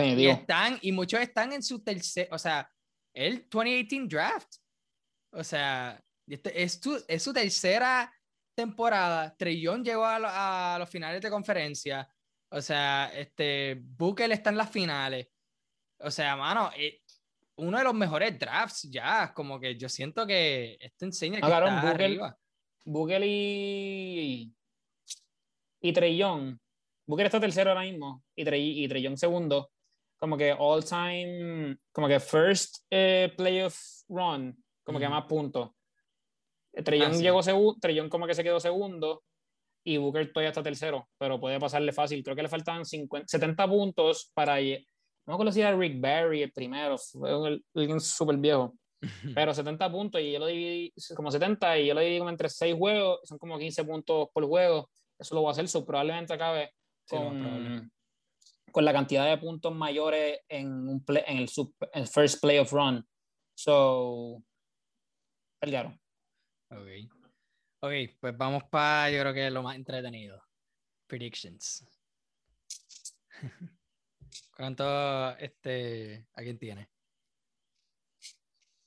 [0.00, 2.70] Y están, y muchos están en su tercer, o sea,
[3.14, 4.54] el 2018 draft.
[5.32, 8.12] O sea, este es, es su tercera
[8.54, 12.08] temporada, Trillón llegó a, los finales de conferencia.
[12.50, 15.28] O sea, este, Booker está en las finales.
[16.00, 17.00] O sea, mano, eh,
[17.56, 19.32] uno de los mejores drafts ya.
[19.32, 22.38] Como que yo siento que esto enseña que está Booker, arriba.
[22.84, 24.54] Booker y,
[25.80, 26.60] y Trillón.
[27.06, 29.71] Booker está tercero ahora mismo y, Trey, y segundo.
[30.22, 33.76] Como que all time, como que first eh, playoff
[34.08, 35.70] run, como que más puntos.
[36.84, 39.24] Trellón ah, llegó segundo, Trellón como que se quedó segundo
[39.84, 42.22] y Booker todavía está tercero, pero puede pasarle fácil.
[42.22, 44.58] Creo que le faltan 50, 70 puntos para.
[45.26, 48.74] No conocía a Rick Barry el primero, fue alguien súper viejo.
[49.34, 52.48] Pero 70 puntos y yo lo dividí como 70 y yo lo dividí como entre
[52.48, 54.88] 6 juegos, son como 15 puntos por juego.
[55.18, 56.70] Eso lo voy a hacer, so, probablemente acabe
[57.08, 57.90] con,
[58.72, 61.48] con la cantidad de puntos mayores en, un en el,
[61.92, 63.06] el first playoff run.
[63.54, 64.42] So,
[65.60, 66.00] pelearon.
[66.70, 66.88] Ok.
[67.80, 70.42] Ok, pues vamos para, yo creo que lo más entretenido.
[71.06, 71.84] Predictions.
[74.56, 76.88] ¿Cuánto, este, a quién tiene?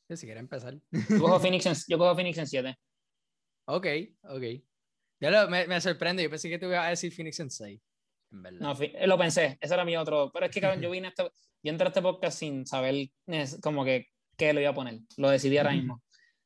[0.08, 0.76] Si quiere empezar.
[0.92, 2.80] Yo cojo Phoenix en, yo cojo Phoenix en 7.
[3.66, 3.88] Ok,
[4.24, 4.44] ok.
[5.20, 7.82] Ya lo, me, me, sorprende, yo pensé que te iba a decir Phoenix en 6.
[8.32, 8.60] En verdad.
[8.60, 10.32] No, eh, lo pensé, ese era mi otro.
[10.34, 13.10] Pero es que, cabrón, yo vine a este, yo entré a este podcast sin saber
[13.62, 14.08] como que
[14.38, 15.00] qué lo iba a poner.
[15.18, 16.02] Lo decidí ahora mismo.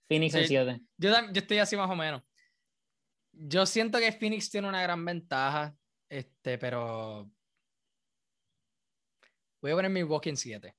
[0.08, 0.82] Phoenix en 7.
[0.98, 2.24] Yo, yo estoy así más o menos.
[3.32, 5.76] Yo siento que Phoenix tiene una gran ventaja,
[6.10, 7.30] este, pero
[9.62, 10.76] voy a poner Milwaukee en 7.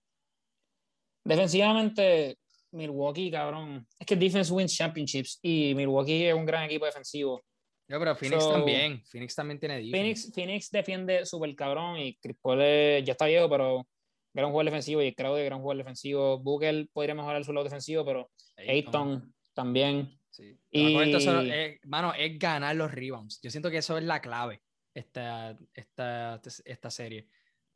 [1.24, 2.38] Defensivamente,
[2.72, 3.86] Milwaukee, cabrón.
[3.98, 7.44] Es que defense wins championships y Milwaukee es un gran equipo defensivo.
[7.90, 9.02] No, pero Phoenix también.
[9.04, 9.90] Phoenix también tiene defense.
[9.96, 13.84] Phoenix, Phoenix defiende súper cabrón y Chris Paul ya está viejo, pero
[14.32, 16.38] gran jugador defensivo y creo que gran jugador defensivo.
[16.38, 20.16] Booker podría mejorar su lado defensivo, pero Ayton también.
[20.30, 20.56] Sí.
[20.70, 20.96] Y...
[20.96, 23.40] es, mano, es ganar los rebounds.
[23.42, 24.62] Yo siento que eso es la clave
[24.94, 27.26] esta, esta, esta serie.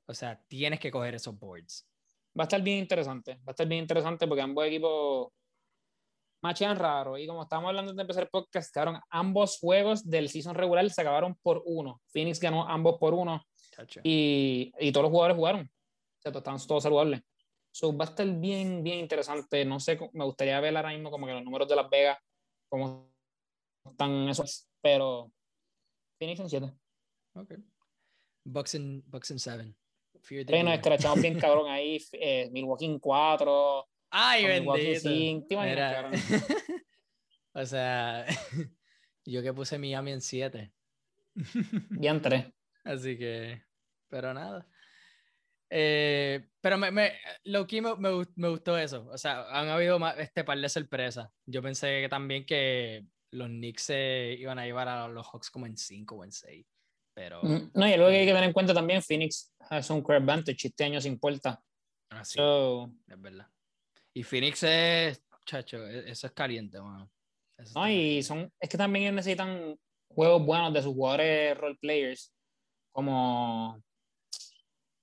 [0.06, 1.90] O sea, tienes que coger esos boards.
[2.38, 3.34] Va a estar bien interesante.
[3.38, 5.32] Va a estar bien interesante porque ambos equipos
[6.44, 7.18] machean raro.
[7.18, 8.76] Y como estábamos hablando de empezar el podcast,
[9.10, 12.00] ambos juegos del season regular se acabaron por uno.
[12.12, 13.42] Phoenix ganó ambos por uno.
[14.04, 15.68] Y, y, todos los jugadores jugaron
[16.32, 17.22] sea, están todos saludables.
[17.72, 19.64] So, va a estar bien, bien interesante.
[19.64, 22.18] No sé, me gustaría ver ahora mismo como que los números de Las Vegas,
[22.68, 23.10] cómo
[23.84, 25.32] están esos, pero
[26.18, 26.72] Phoenix en 7.
[27.34, 27.54] Ok.
[28.44, 29.74] Bucks en, Bucks en 7.
[30.22, 31.98] Sí, nos escrachamos bien cabrón ahí.
[32.12, 33.88] Eh, Milwaukee en 4.
[34.16, 35.10] Ay, bendito.
[37.52, 38.24] o sea,
[39.24, 40.72] yo que puse Miami en 7.
[41.90, 42.46] Bien 3.
[42.84, 43.60] Así que,
[44.08, 44.68] pero nada.
[45.68, 49.08] Eh, pero me, me, lo que me, me, gustó eso.
[49.10, 51.28] O sea, han habido este par de sorpresas.
[51.44, 55.66] Yo pensé que también que los Knicks se iban a llevar a los Hawks como
[55.66, 56.64] en 5 o en 6.
[57.14, 57.42] Pero...
[57.42, 60.68] Mm, no, y luego hay que tener en cuenta también Phoenix es un career advantage
[60.68, 61.60] este año sin puerta.
[62.10, 62.36] Ah, es
[63.20, 63.48] verdad.
[64.14, 66.78] Y Phoenix es, chacho, e, eso es caliente,
[67.74, 72.32] no, y son, es que también necesitan juegos buenos de sus jugadores role players,
[72.92, 73.82] como.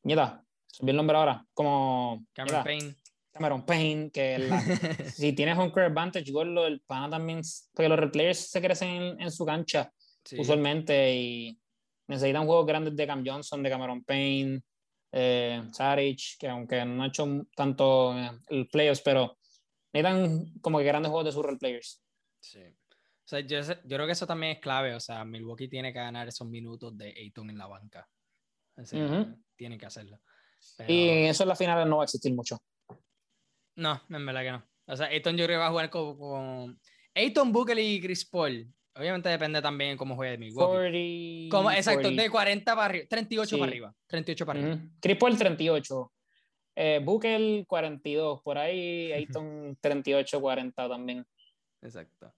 [0.04, 0.44] Mira,
[0.80, 2.26] bien el nombre ahora, como.
[2.34, 2.96] Cameron Payne.
[3.32, 4.50] Cameron Payne, que
[5.14, 7.42] si tienes un career advantage, lo el pana también,
[7.74, 9.92] porque los role players se crecen en, su cancha
[10.38, 11.60] usualmente y
[12.08, 14.62] necesitan juegos grandes de Cam Johnson, de Cameron Payne,
[15.12, 19.38] eh, Saric, que aunque no ha hecho tanto eh, el playoffs, pero
[19.94, 22.02] necesitan como que grandes juegos de sus role players.
[22.40, 22.60] Sí.
[22.60, 24.94] O sea, yo, yo, creo que eso también es clave.
[24.96, 28.08] O sea, Milwaukee tiene que ganar esos minutos de Ayton en la banca.
[29.56, 30.20] Tiene que hacerlo.
[30.88, 32.58] Y eso en la final no va a existir mucho.
[33.76, 34.66] No, en verdad que no.
[34.88, 36.80] O sea, Ayton yo creo que va a jugar con, con...
[37.14, 41.48] Ayton, Booker y Chris Paul Obviamente depende también cómo juegue Milwaukee.
[41.50, 43.96] 40, como, exacto, de 40 para arriba, 38 para arriba.
[44.08, 44.80] 38 para arriba.
[45.00, 46.14] Chris 38.
[46.76, 51.26] Eh, Booker 42, por ahí Ayton 38, 40 también.
[51.82, 52.34] Exacto.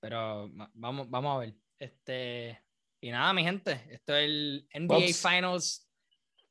[0.00, 1.54] Pero vamos, vamos a ver.
[1.78, 2.60] Este,
[3.00, 5.88] y nada, mi gente, esto es el NBA Finals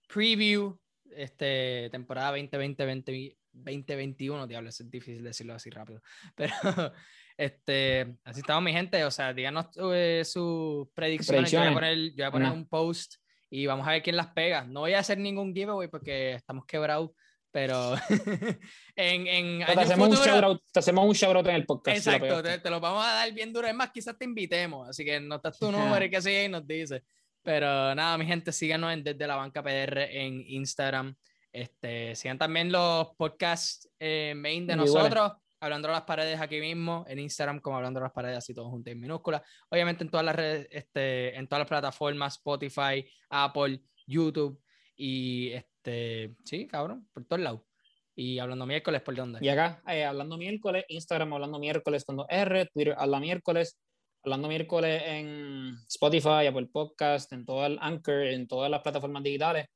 [0.08, 0.80] Preview,
[1.12, 6.02] este, temporada 2020 2021, diablo, es difícil decirlo así rápido.
[6.36, 6.54] Pero
[7.38, 9.04] este, así estamos, mi gente.
[9.06, 11.52] O sea, díganos eh, sus predicciones.
[11.52, 13.16] Yo voy a poner, yo voy a poner un post
[13.50, 14.66] y vamos a ver quién las pega.
[14.66, 17.12] No voy a hacer ningún giveaway porque estamos quebrados,
[17.52, 17.96] pero
[18.96, 21.98] en, en te, hacemos un shout te hacemos un shout en el podcast.
[21.98, 23.68] Exacto, te, lo vamos a dar bien duro.
[23.68, 24.90] Es más, quizás te invitemos.
[24.90, 27.04] Así que notas tu número y que sigue y nos dice.
[27.44, 31.14] Pero nada, mi gente, síganos en Desde la Banca PR en Instagram.
[31.52, 37.06] Este, sigan también los podcasts eh, main de nosotros hablando de las paredes aquí mismo,
[37.08, 39.42] en Instagram como hablando de las paredes, así todos juntos en minúsculas.
[39.70, 44.62] Obviamente en todas las redes, este, en todas las plataformas, Spotify, Apple, YouTube
[44.96, 47.62] y este, sí, cabrón, por todos lados.
[48.16, 49.40] Y hablando miércoles, ¿por dónde?
[49.42, 53.80] Y acá, eh, hablando miércoles, Instagram hablando miércoles con R, Twitter hablando miércoles,
[54.24, 59.68] hablando miércoles en Spotify, Apple Podcast, en todo el Anchor, en todas las plataformas digitales.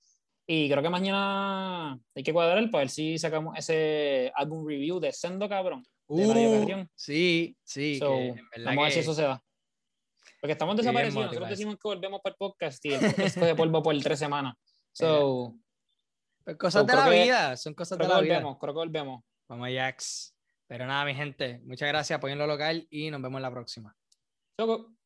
[0.50, 5.12] Y creo que mañana hay que cuadrar para ver si sacamos ese álbum review de
[5.12, 5.84] Sendo Cabrón.
[6.08, 8.00] De uh, sí, sí.
[8.00, 9.44] vamos a ver si eso se da.
[10.40, 11.26] Porque estamos desaparecidos.
[11.26, 14.56] Nosotros decimos que volvemos para el podcast y el podcast de polvo por tres semanas.
[14.98, 15.54] So,
[16.44, 18.36] pues cosas de la vida, son cosas de la vida.
[18.38, 19.24] Volvemos, creo que volvemos.
[19.48, 20.34] Vamos, Jax.
[20.66, 23.96] Pero nada, mi gente, muchas gracias, apoyen lo local y nos vemos la próxima.
[24.60, 24.97] Choco.